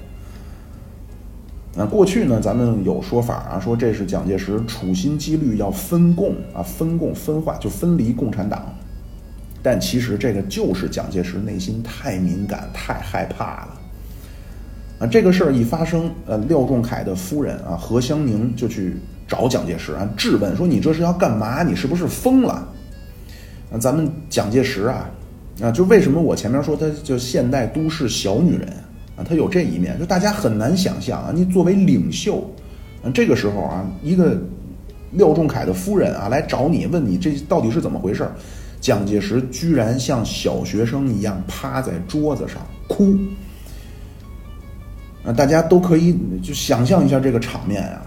[1.76, 8.74] 啊，过去呢咱们有说法啊，说这是蒋介石处心积虑要分共啊，分共分化就分离共产党，
[9.62, 13.68] 但其实这个就是蒋介石内心太敏感、太害怕了。
[15.00, 18.96] 啊，这个事儿一发生，呃，廖仲恺的夫人啊何香凝就去
[19.28, 21.62] 找蒋介石啊，质问说：“你这是要干嘛？
[21.62, 22.66] 你是不是疯了？”
[23.70, 25.10] 啊，咱们蒋介石啊，
[25.60, 28.68] 啊，就为什么我前面说他就现代都市小女人
[29.16, 32.38] 啊，他有这一面，就大家很难想象啊，你作为领袖，
[33.02, 34.40] 啊，这个时候啊，一个
[35.12, 38.28] 廖仲恺的夫人啊来找你，问你这到底是怎么回事？
[38.80, 43.16] 蒋介石居然像小学生一样趴在桌子上哭。
[45.24, 48.06] 啊，大家都可以就想象一下这个场面啊，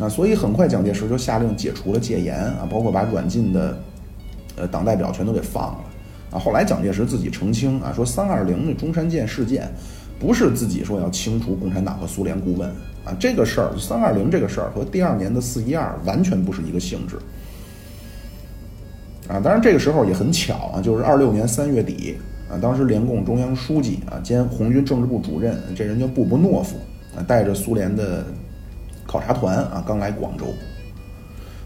[0.00, 3.76] 啊，所以很快蒋介石就下令解除了戒严啊，包括把软禁的
[4.56, 5.84] 呃党代表全都给放了
[6.32, 6.38] 啊。
[6.38, 9.70] 后来蒋介石自己澄清啊，说三二零的中山舰事件
[10.18, 12.68] 不是自己说要清除共产党和苏联顾问
[13.04, 17.16] 啊，这个事儿三二零这个事儿和第二年的四一二完全不是一个性质
[19.28, 19.40] 啊。
[19.40, 22.16] 当然这个时候也很巧啊，就是二六年三月底。
[22.48, 26.76] 啊，当时联共中央书记啊兼红军政治部主任，这人叫布布诺夫
[27.16, 28.24] 啊，带着苏联的
[29.04, 30.46] 考察团啊，刚来广州。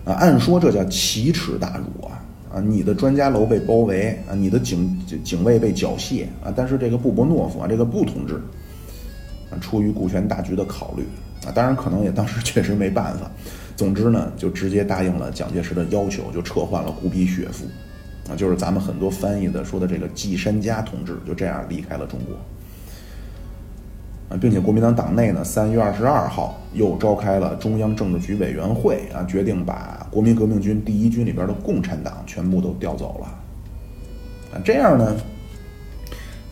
[0.07, 2.19] 啊，按说这叫奇耻大辱啊！
[2.53, 8.35] 啊，你的专家楼被包围啊，你的警警卫被缴械啊，但是这个布波诺夫啊，这个布同志
[9.51, 11.05] 啊，出于顾全大局的考虑
[11.47, 13.31] 啊，当然可能也当时 确实没办法。
[13.77, 17.65] 总之呢，就直接答应了蒋介石的要求，就撤换了古比雪夫。
[18.31, 22.37] 啊，就是咱们很多翻译的说的这个季山家同志就这样离开了中国
[24.31, 33.27] 啊，并且国民党党内呢，三月二十二号又召开了中央政治局委员会啊，决定把国民革命军第一军里边的共产党全部都调走了
[34.57, 35.16] 啊，这样呢，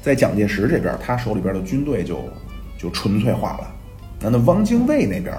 [0.02, 2.18] 在蒋介石这边，他手里边的军队就
[2.76, 3.70] 就纯粹化了，
[4.20, 5.32] 那那汪精卫那边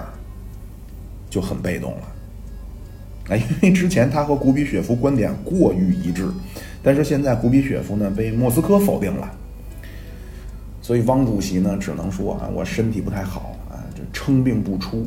[1.28, 3.34] 就很被动了。
[3.34, 6.26] 啊，因为之前他和古比雪夫观点过于一致，
[6.82, 9.30] 但是现在古比雪夫呢被莫斯科否定了，
[10.90, 15.06] 所以汪主席呢只能说啊，我身体不太好啊，这称病不出，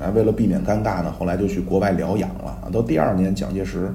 [0.00, 2.72] 啊，为了避免尴尬呢，后来就去国外疗养了啊。
[2.72, 3.92] 到第二年，蒋介石，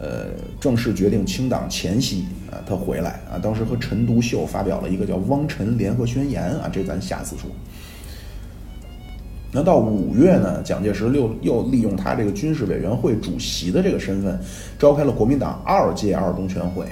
[0.00, 7.48] 呃，正式决定清党前夕啊，他回来啊，当时和陈独秀发表了一个叫《汪陈联合宣言》啊，这咱下次说。
[9.52, 10.60] 那到五月呢？
[10.64, 14.36] 蒋介石又又利用他这个军事委员会主席的这个身份，
[14.76, 16.84] 召开了国民党二届二中全会，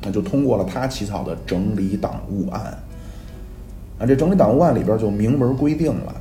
[0.00, 2.74] 那就通过了他起草的整理党务案。
[3.98, 6.14] 啊，这整理党务案里边就明文规定了，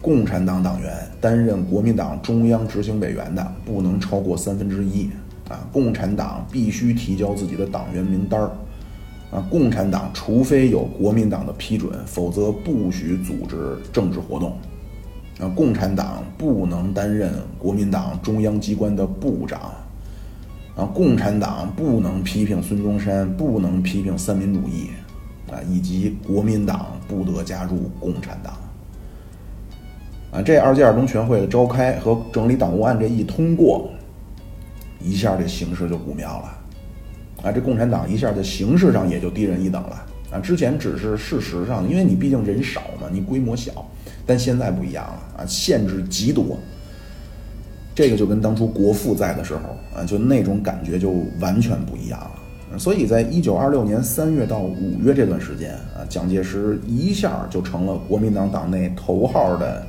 [0.00, 5.08] 共产党党员担任国民党中央执行委员的不能超过三分之一。
[5.48, 8.50] 啊，共产党必须提交自己的党员名单儿。
[9.30, 14.52] 啊，共产党除非有国民党的批准，否则不许组织政治活动。
[15.40, 19.60] 啊，共产党不能担任国民党中央机关的部长。
[20.76, 24.88] 啊，共产党不能批评孙中山，不能批评三民主义，
[25.50, 28.54] 啊，以及国民党不得加入共产党。
[30.30, 33.90] 啊，这二届二中全会的召开和整理党务案这一通过，
[35.00, 36.58] 一下这形势就不妙了。
[37.44, 40.06] 啊，这共产党一下在形式上也就低人一等了。
[40.30, 43.72] 啊，之前只是事实上，因为你毕竟人少嘛，你规模小。
[44.24, 46.56] 但现在不一样了啊，限制极多。
[47.94, 49.60] 这个就跟当初国父在的时候
[49.94, 52.30] 啊，就那种感觉就完全不一样了。
[52.78, 59.86] 所以在一九二六年三月到五月这段时间啊，蒋介石一下就成了国民党党内头号的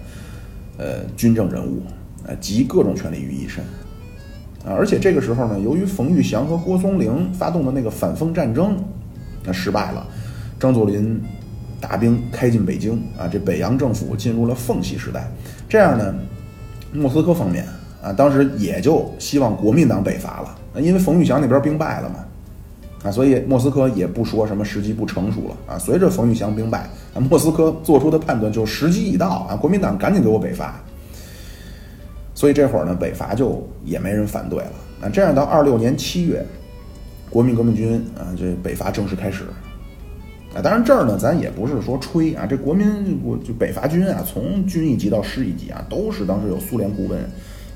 [0.77, 1.81] 呃军政人物
[2.27, 3.63] 啊，集各种权力于一身
[4.65, 4.75] 啊。
[4.77, 8.77] 而且这个时候呢，由于冯玉祥和郭松龄发动的那个反封战争
[9.43, 10.05] 那失败了，
[10.59, 11.21] 张作霖。
[11.81, 15.29] 大兵开进北京啊，这北洋政府进入了缝隙时代。
[15.67, 16.15] 这样呢，
[16.93, 17.65] 莫斯科方面
[18.01, 22.22] 啊，当时也就希望国民党北伐了，因为冯玉祥那边兵败了嘛，
[23.03, 25.77] 啊，所以莫斯科也不说什么时机不成熟了啊。
[25.77, 30.81] 随着冯玉祥兵败，啊，莫斯科做出的判断就是时机已到啊，国民党赶紧给我北伐。
[32.33, 35.09] 所以这会儿呢，北伐就也没人反对了啊。
[35.09, 36.43] 这样到二六年七月，
[37.29, 39.43] 国民革命军啊，这北伐正式开始。
[40.55, 47.19] 啊，当然这儿呢，咱也不是说吹啊，这国民国就北伐军啊，从军一级到师一级啊，都是当时有苏联顾问，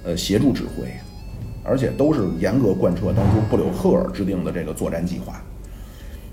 [0.03, 0.87] 呃，协助指挥，
[1.67, 5.33] 而且都是严格贯彻当初布柳赫尔制定的这个作战计划。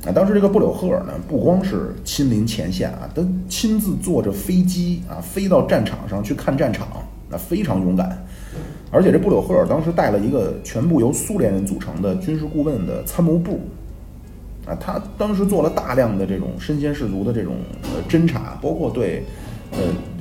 [0.07, 6.87] 啊，当时这个布柳赫尔呢，不光是亲临前线啊，他亲自坐着飞机啊，飞到战场上去看战场，
[7.29, 8.23] 那非常勇敢。
[8.91, 13.59] 而且这布柳赫尔当时带了一个全部由苏联人组成的军事顾问的参谋部。
[14.67, 19.25] 啊，他当时做了大量的这种身先士卒的这种呃侦察，包括对
[19.73, 19.79] 呃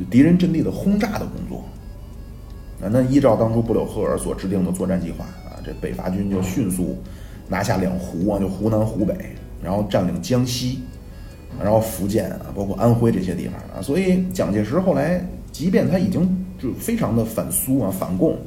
[0.09, 1.52] 敌人阵地的轰炸的工作。
[2.83, 6.97] 啊，那依照当初布柳赫尔所制定的作战计划啊，这北伐军就迅速
[7.47, 9.15] 拿下两湖啊，就湖南、湖北，
[9.63, 10.79] 然后占领江西，
[11.61, 13.81] 然后福建啊，包括安徽这些地方啊。
[13.81, 18.37] 所以蒋介石后来，即便他已经就非常的反苏啊、反共，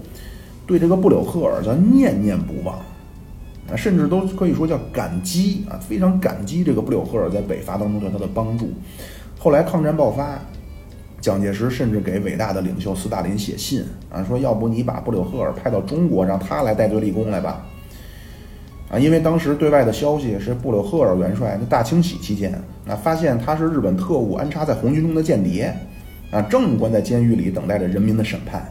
[0.66, 2.78] 对这个布柳赫尔叫念念不忘。
[3.68, 8.68] 啊，甚至都可以说叫感激啊，非常感激这个布柳赫尔在北伐当中对他的帮助。
[9.38, 10.38] 后来抗战爆发，
[11.26, 17.66] 蒋介石甚至给伟大的领袖斯大林写信啊，说要不你把布柳赫尔派到中国，让他来带队立功来吧。
[18.88, 22.52] 啊，因为当时对外的消息是布柳赫尔元帅在大清洗期间
[22.86, 25.76] 啊，发现他是日本特务安插在红军中的间谍，
[26.30, 28.64] 啊，正关在监狱里等待着人民的审判。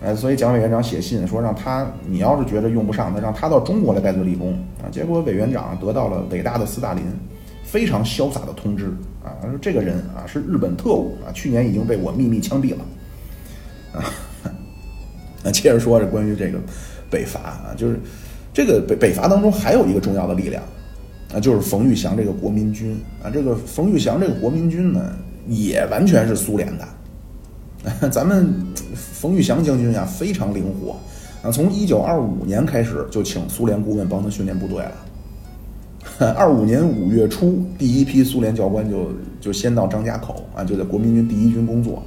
[0.00, 4.86] 哎，所以蒋委员长写信说，让他，你要是觉得用不上他，让他到中国来带队立功啊。
[4.92, 7.02] 结果委员长得到了伟大的斯大林
[7.64, 12.84] 非常潇洒的通知啊，说这个人啊是日本特务啊，去年已经被我秘密枪毙了
[13.92, 14.04] 啊。
[15.42, 16.58] 那接着说这关于这个
[17.10, 17.98] 北伐啊，就是
[18.52, 20.62] 这个北北伐当中还有一个重要的力量
[21.34, 23.30] 啊，就是冯玉祥这个国民军啊。
[23.30, 25.16] 这个冯玉祥这个国民军呢，
[25.48, 26.84] 也完全是苏联的。
[26.84, 26.90] 啊
[28.12, 28.48] 咱们
[28.94, 30.96] 冯玉祥将军呀，非常灵活
[31.42, 31.50] 啊！
[31.50, 35.01] 从一九二五年开始就请苏联顾问帮他训练部队了。
[36.36, 39.08] 二五年五月初，第一批苏联教官就
[39.40, 42.02] 就先到张家口啊，就在国民军第一军工作。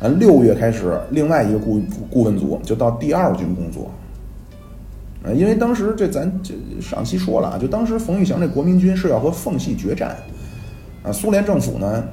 [0.00, 1.80] 啊，六月开始，另外一个顾
[2.10, 3.90] 顾问组就到第二军工作。
[5.24, 10.16] 啊，因为当时这咱这上期说了啊，就当时冯玉祥这国民军是要和奉系决战
[11.02, 12.04] 啊，苏联政府呢。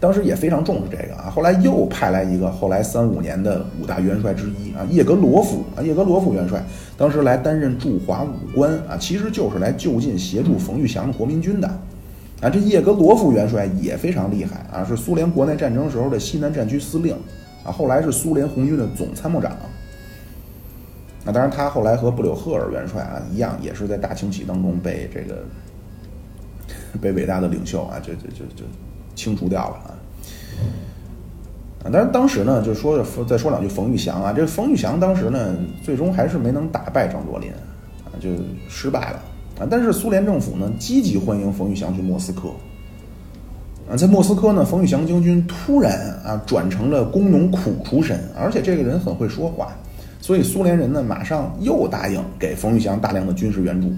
[0.00, 6.64] 当时也非常重视这个啊，后来又派来一个，后来三五年的五大元帅之一啊，叶格罗夫啊，叶格罗夫元帅
[6.96, 11.66] 当时来担任驻华武官啊，其实就是来就近协助冯玉祥的国民军的
[12.40, 12.48] 啊。
[12.48, 17.16] 这叶格罗夫元帅也非常厉害啊，是苏联国内战争时候的西南战区司令
[17.64, 19.56] 啊，后来是苏联红军的总参谋长。
[21.24, 25.44] 那当然，他后来和布柳赫尔元帅啊一样，也是在大清洗当中被这个
[27.00, 28.64] 被伟大的领袖啊，就就就就。
[29.18, 29.90] 清除掉了啊，
[31.82, 31.90] 啊！
[31.92, 37.50] 但是当时呢，就说再说两句冯玉祥啊，这冯玉祥当时呢，最终还是没能打败张作霖
[38.04, 38.30] 啊，就
[38.68, 39.20] 失败了
[39.60, 39.66] 啊。
[39.68, 42.50] 但是苏联政府呢，积极欢迎冯玉祥去莫斯科
[43.90, 49.76] 啊，在莫斯科呢，冯玉祥将军突然啊转成了工农苦出身，而且这个人很会说话，
[50.20, 53.88] 所以苏联人呢，马上又答应给冯玉祥大量的军事援助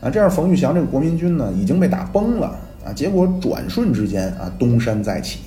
[0.00, 0.10] 啊。
[0.10, 2.58] 这样，冯玉祥这个国民军呢，已经被打崩了。
[2.84, 5.40] 啊，结果转瞬之间啊，东山再起。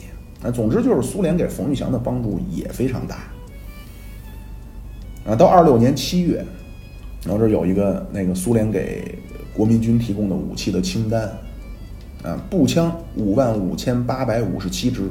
[0.43, 3.15] 啊，总之就是苏联给冯玉祥的帮助也非常大。
[5.25, 6.45] 啊，到二六年七月，
[7.23, 9.17] 然后这有一个那个苏联给
[9.53, 11.31] 国民军提供的武器的清单。
[12.23, 15.09] 啊，步枪五万五千八百五十七支，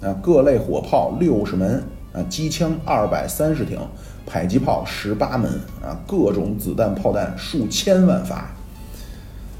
[0.00, 3.76] 啊，各类火炮六十门，啊，机枪二百三十挺，
[4.24, 5.50] 迫击炮十八门，
[5.82, 8.48] 啊，各种子弹炮弹数千万发。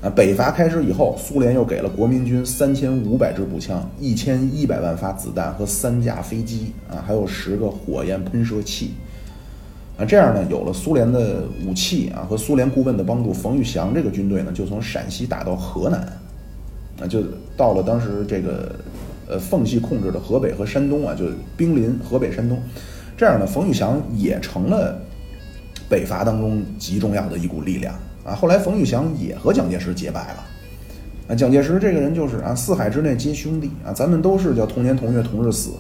[0.02, 8.94] 啊，北伐开始以后，苏联又给了国民军三千五百支步枪、一千一百万发子弹和三架飞机啊，还有十个火焰喷射器。
[9.96, 16.00] 啊，这样呢，有了苏联的武器啊和苏联顾问的帮助，冯玉祥这个军队呢，就从陕西打到河南，
[17.00, 17.22] 啊，就
[17.56, 18.74] 到了当时这个
[19.28, 21.26] 呃奉系控制的河北和山东啊，就
[21.56, 22.60] 兵临河北、山东。
[23.16, 25.00] 这样呢，冯玉祥也成了
[25.88, 27.94] 北伐当中极重要的一股力量。
[28.24, 30.44] 啊，后来冯玉祥也和蒋介石结拜了。
[31.28, 35.70] 啊，蒋介石这个人就是啊，四海之内皆兄弟啊，咱们都是叫同年同月同日死。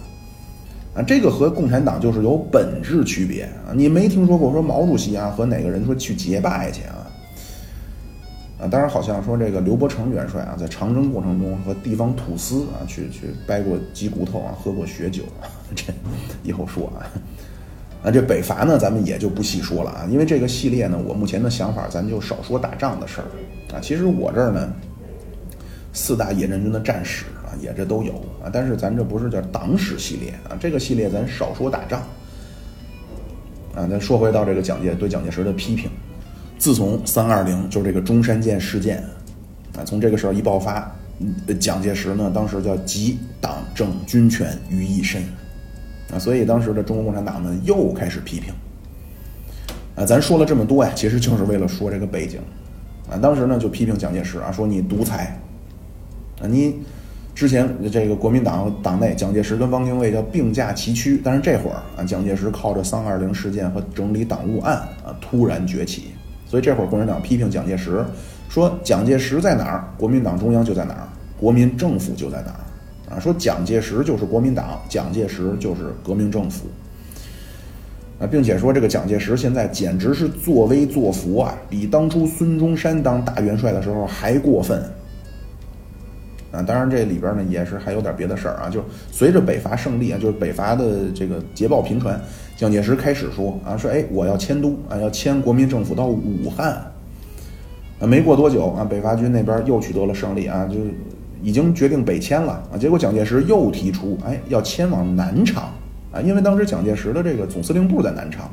[0.94, 3.72] 啊，这个和共产党就是有本质区别啊。
[3.74, 7.06] 你没听说过说毛主席啊和哪个人说去结拜去啊？
[8.60, 15.22] 啊，当然好像说这个刘伯承元帅啊，在长征过程中和地方土司啊去去掰过鸡骨头啊，喝过血酒，
[15.74, 15.92] 这
[16.42, 17.02] 以后说啊。
[18.04, 23.26] 啊，这北伐呢，咱们也就不细说了啊，因为这个系列呢，我目前的想法，咱就少说打仗的事儿
[23.76, 23.80] 啊。
[23.80, 24.72] 其实我这儿呢，
[25.92, 28.50] 四大野战军的战史啊，也这都有啊。
[28.52, 32.00] 但是咱这不是叫党史系列啊，这个系列咱少说打仗
[33.72, 33.86] 啊。
[33.88, 35.88] 那说回到这个蒋介对蒋介石的批评，
[36.58, 38.98] 自从三二零就是这个中山舰事件
[39.76, 40.92] 啊，从这个事儿一爆发，
[41.60, 45.22] 蒋介石呢当时叫集党政军权于一身，
[46.10, 48.52] 啊，所以当时的中国共产党呢又开始批评。
[49.94, 52.40] 啊，咱说了这么多呀，其实就是为了说这个背景。
[53.10, 55.38] 啊，当时呢就批评蒋介石啊，说你独裁。
[56.40, 56.76] 啊，你
[57.34, 66.08] 之前这个国民党党内，蒋介石跟汪精卫叫并驾齐驱，但是这会儿啊，蒋介石靠着三二零事件和整理党务案啊，突然崛起。
[66.46, 68.04] 所以这会儿共产党批评蒋介石，
[68.48, 72.60] 说蒋介石在哪儿，国民党中央就在哪儿，国民政府就在哪儿。
[73.14, 76.66] 啊，说蒋介石就是国民党，蒋介石就是革命政府。
[78.18, 84.80] 啊，并且说这个蒋介石现在简直是作威作福啊，比当初孙中山当大元帅的时候还过分。
[86.52, 92.20] 啊，当然这里边呢也是还有点别的事儿啊，就随着北伐胜利啊，就是北伐的这个捷报频传，
[92.56, 96.74] 蒋介石开始说啊，说哎我要迁都啊，要迁国民政府到武汉。
[97.98, 100.76] 啊，没过多久啊，北伐军那边又取得了胜利啊，就
[101.42, 105.70] 已经决定北迁了啊，结果蒋介石又提出哎要迁往南昌。
[106.12, 108.46] 啊，因为当时蒋介石的这个总司令部在南昌，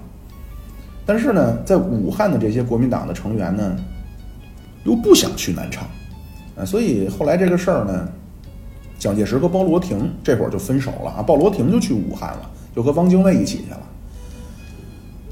[1.05, 3.75] 但是呢，在武汉的这些国民党的成员呢，
[4.85, 5.85] 又不想去南昌，
[6.57, 8.07] 啊，所以后来这个事儿呢，
[8.97, 13.81] 蒋介石和鲍罗廷这会儿就分手了啊，鲍罗廷就去武汉了，就和汪精卫一起去了，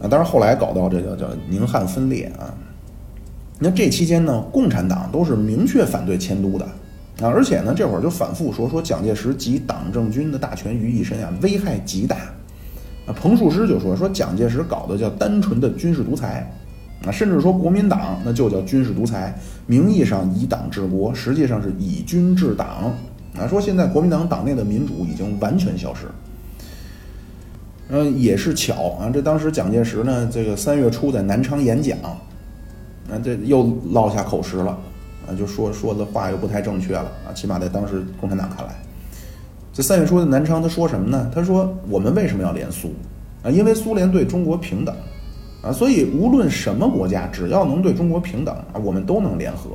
[0.02, 2.54] 啊，当然后来搞到这个叫宁汉分裂啊，
[3.58, 6.68] 那这期间呢，共产党都是明确反对迁都的。
[7.20, 12.16] 啊，而且呢，这会儿就反复说说蒋介石集党政军的大权于一身啊，危害极大。
[13.08, 16.52] 啊，彭树之就说说蒋介石搞的叫单纯的军事独裁，
[17.06, 19.34] 啊，甚至说国民党那就叫军事独裁，
[19.66, 22.94] 名义上以党治国，实际上是以军治党。
[23.40, 26.08] 啊，说现在国民党党内的民主已经完全消失。
[27.90, 34.78] 嗯，也是巧啊，这当时蒋介石呢，这个三月初在南昌演讲，啊，这又落下口实了。
[35.28, 38.74] 啊，就说说的话又不太正确了啊，起码在当时共产党看来，
[39.74, 41.30] 这三月初的南昌，他说什么呢？
[41.36, 42.94] 他说我们为什么要联苏
[43.44, 43.52] 啊？
[43.52, 44.96] 因为苏联对中国平等
[45.62, 49.72] 啊，所以无论什么国家，只要能对中国平等啊，我们都能联合。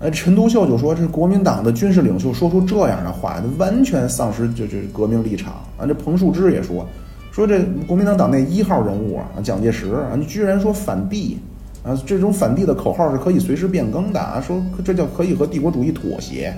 [0.00, 5.86] 呃，陈独秀就说，这国民党的军事领袖说出这样的话，完全丧失就就革命立场啊。
[5.86, 6.86] 这彭树之也说，
[7.32, 11.38] 说这国民党党内一号人物啊，蒋介石啊，你居然说反帝。
[11.82, 14.38] 啊，这种反帝的口号是可以随时变更的啊！
[14.40, 16.54] 说这叫可以和帝国主义妥协。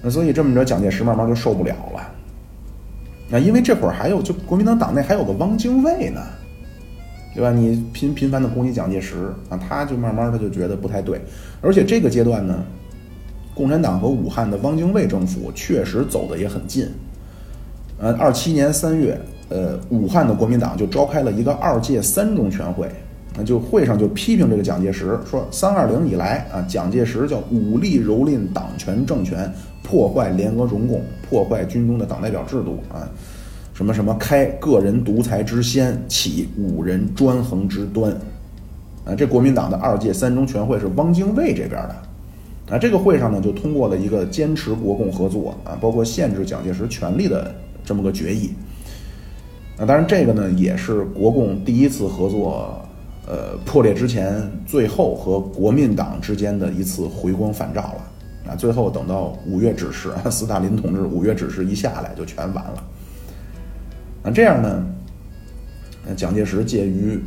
[0.00, 3.36] 那所以这么着，蒋介石慢慢就受不了了。
[3.36, 6.20] 啊，因为这会儿还有就国民党党内还有个汪精卫呢，
[7.34, 7.52] 对吧？
[7.52, 11.20] 你频频繁的攻击蒋介石啊，他就慢慢的就觉得不太对。
[11.60, 12.64] 而且这个阶段呢，
[13.54, 16.88] 共产党和武汉的汪精卫政府确实走的也很近。
[17.98, 22.90] 呃，二七年三月，呃，武汉的国民党就召开了一个二届三中全会。
[23.34, 29.50] 那就会上就批评这个蒋介石，说三二零以来啊，蒋介石叫武力蹂躏党权政权，
[29.82, 33.08] 破坏联俄容共，破坏军中的党代表制度啊，
[33.72, 38.12] 什么什么开个人独裁之先，起五人专横之端，
[39.06, 47.50] 啊，这国民党的二届三中全会是汪精卫这边的，啊，这个会上呢就通过了一个坚持国共合作啊，包括限制蒋介石权力的
[47.82, 48.50] 这么个决议，
[49.78, 52.78] 啊，当然这个呢也是国共第一次合作。
[53.32, 58.54] 呃，破裂之前，最后和国民党之间的一次回光返照了啊！
[58.54, 62.84] 最后等到五月指示，斯大林同志五月指示一下来，就全完了。
[64.22, 64.84] 那这样呢？
[66.14, 67.18] 蒋介石介于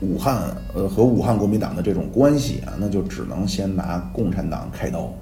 [0.00, 5.12] 武汉呃和武汉国民党的这种关系啊，那就只能先拿共产党开刀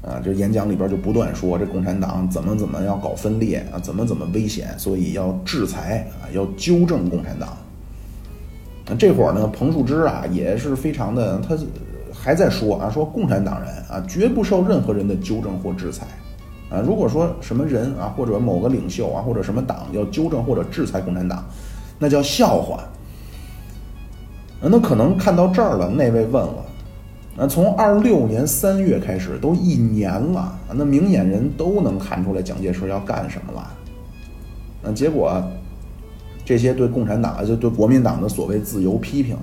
[0.00, 0.22] 啊！
[0.24, 7.56] 这演讲里边就不断说这共产党怎么怎么要搞分裂啊，怎么怎么危险，所以要制裁啊，要纠正共产党。
[8.96, 11.56] 这会儿呢，彭树之啊也是非常的，他
[12.10, 16.06] 还在说啊，说共产党人啊绝不受任何人的纠正或制裁，
[16.70, 21.44] 啊，如果说什么人啊或者某个领袖啊或者什么党要纠正或者制裁共产党，
[21.98, 22.80] 那叫笑话。
[24.60, 26.64] 那可能看到这儿了，那位问了，
[27.36, 33.70] 那从二六年三月开始都一年了，那明眼人都能看出来蒋介石要干什么了，
[34.82, 35.42] 那结果。
[36.48, 39.36] 这些对共产党就对国民党的所谓自由批评，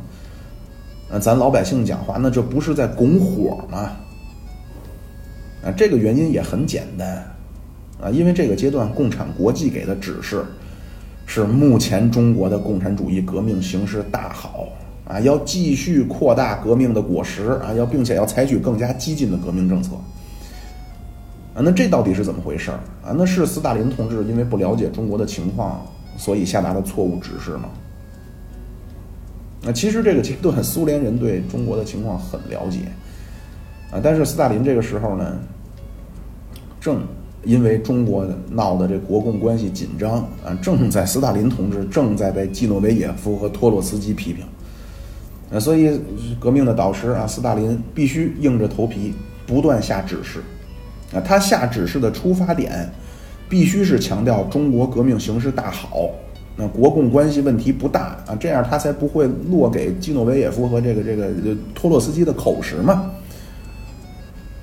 [1.08, 3.92] 啊，咱老百姓讲话，那这不是在拱火吗？
[5.64, 7.24] 啊，这个原因也很简单，
[8.02, 10.44] 啊，因为这个阶段共产国际给的指示
[11.28, 14.68] 是目前中国的共产主义革命形势大好，
[15.08, 19.92] 啊，要继续扩大革命的果实，啊，要并且要采取更加激进的革命政策，
[21.54, 22.80] 啊，那这到底是怎么回事儿？
[23.06, 25.86] 啊，那是斯大林同志因为不了解中国的情况。
[26.18, 27.70] 所以下达的错误指示吗？
[29.62, 32.82] 那其实这个阶段，苏联人对中国的情况很了解
[33.92, 35.40] 啊，但是斯大林这个时候呢，
[36.80, 37.02] 正
[37.44, 44.46] 因为中国闹的这国共关系紧张啊，正在斯大林同志正在被季诺维也夫和托洛茨基批评，
[45.52, 46.00] 啊，所以
[46.40, 49.16] 革命的导师啊，斯大林必须硬着头皮
[49.48, 50.44] 不断下指示
[51.12, 52.88] 啊，他下指示的出发点
[53.56, 56.10] 必须是强调中国革命形势大好。
[56.58, 61.30] 那国共关系问题不大啊，这样他才不会落给基诺维也夫和这个这个
[61.74, 63.10] 托洛斯基的口实嘛。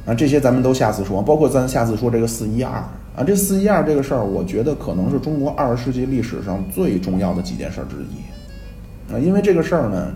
[0.05, 2.71] 啊，这些咱们都下次说，包括咱下次说这个四一二
[3.17, 10.13] 啊，这四一二这个事儿，我觉得可能是中国二十世纪历史上最重要的几件事儿之一啊，因为这个事儿呢，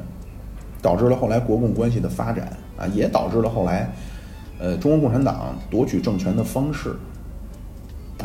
[0.82, 3.90] 导致了后来国共关系的发展啊，也导致了后来
[4.60, 6.94] 呃中国共产党夺取政权的方式。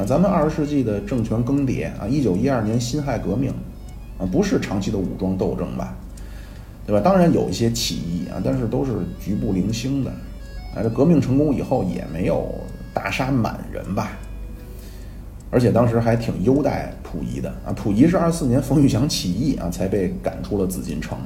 [0.05, 3.51] 咱们二十世纪的政权更迭啊，一九一二年辛亥革命，
[4.17, 5.95] 啊，不是长期的武装斗争吧，
[6.85, 7.01] 对吧？
[7.01, 10.11] 当然有一些起义啊，但是都是局部零星的，
[10.75, 12.53] 啊，这革命成功以后也没有
[12.93, 14.17] 大杀满人吧，
[15.49, 21.17] 而且当时还挺优待溥仪的啊，溥仪是二四年冯玉祥起义啊才被赶出了紫禁城，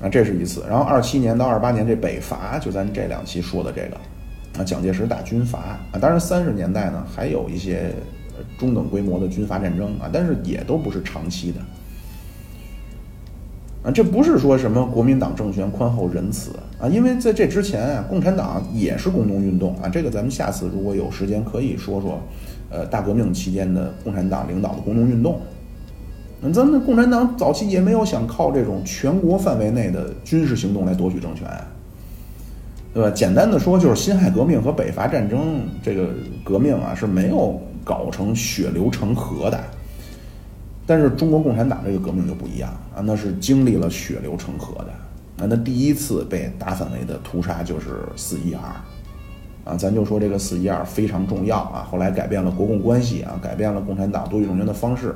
[0.00, 3.96] 啊，这是一次，然后二七年到二八年这北伐，就咱这两期说的这个。
[4.58, 7.92] 啊，蒋介石打军阀啊，当然三十年代呢还有一些
[8.58, 11.60] 中等规模的军阀战争啊，但是也都不是长期的
[13.84, 13.90] 啊。
[13.92, 16.50] 这不是说什么国民党政权宽厚仁慈
[16.80, 19.88] 啊，因为在这之前啊，共产党也是工农运动啊。
[19.88, 22.20] 这个咱们下次如果有时间可以说说，
[22.68, 25.40] 呃，大革命期间的共产党领导的工农运动。
[26.40, 31.46] 那咱们共产党早期也没有想靠这种全国范围内的军事行动来夺取政权。
[31.46, 31.66] 啊
[32.94, 33.10] 对吧？
[33.10, 36.08] 简单的说，就是辛亥革命和北伐战争这个
[36.44, 39.60] 革命啊是没有搞成血流成河的，
[40.86, 44.90] 但是中国共产党这个革命就不一样啊，那是经历了血流成河的。
[45.36, 55.14] 那那第一次被大范围的屠杀就是四一二，啊，咱就说这个四一二非常重要啊，后来改变了国共关系啊，改变了共产党夺取政权的方式，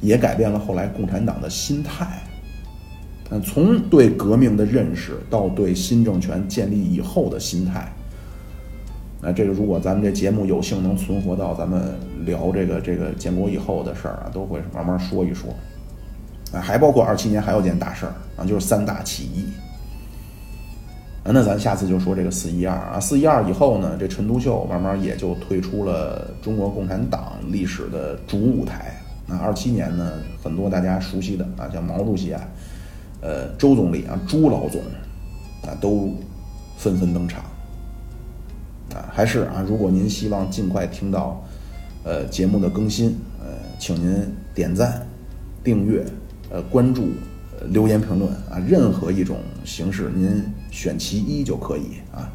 [0.00, 2.20] 也改变了后来共产党的心态。
[3.32, 7.92] 嗯，从对革命的认识到对新政权建立以后的心态，
[9.22, 15.48] 那这个如果咱们这节目有幸能存活到咱们聊这个这个建国以后的事儿啊，都会慢慢说一说。
[16.52, 19.44] 啊，还包括二七年还有件大事儿啊，就是三大起义。
[21.22, 28.92] 啊，那咱下次就说这个四一二啊，四一二以后呢，这陈独秀慢慢也就退出了中国共产党历史的主舞台。
[29.24, 32.42] 那二七年呢，很多大家熟悉的啊，像毛主席啊。
[33.20, 34.80] 呃，周总理啊，朱老总
[35.62, 36.14] 啊，都
[36.78, 37.42] 纷纷登场
[38.94, 39.08] 啊。
[39.12, 41.44] 还是啊，如果您希望尽快听到
[42.04, 43.46] 呃节目的更新，呃，
[43.78, 45.06] 请您点赞、
[45.62, 46.04] 订阅、
[46.50, 47.08] 呃关注、
[47.68, 52.32] 留言评论啊，任何一种形式您选其一就可以啊。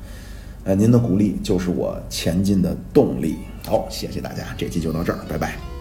[0.65, 3.35] 呃，您的鼓励就是我前进的动力。
[3.65, 5.74] 好，谢谢大家，这期就到这儿，拜拜。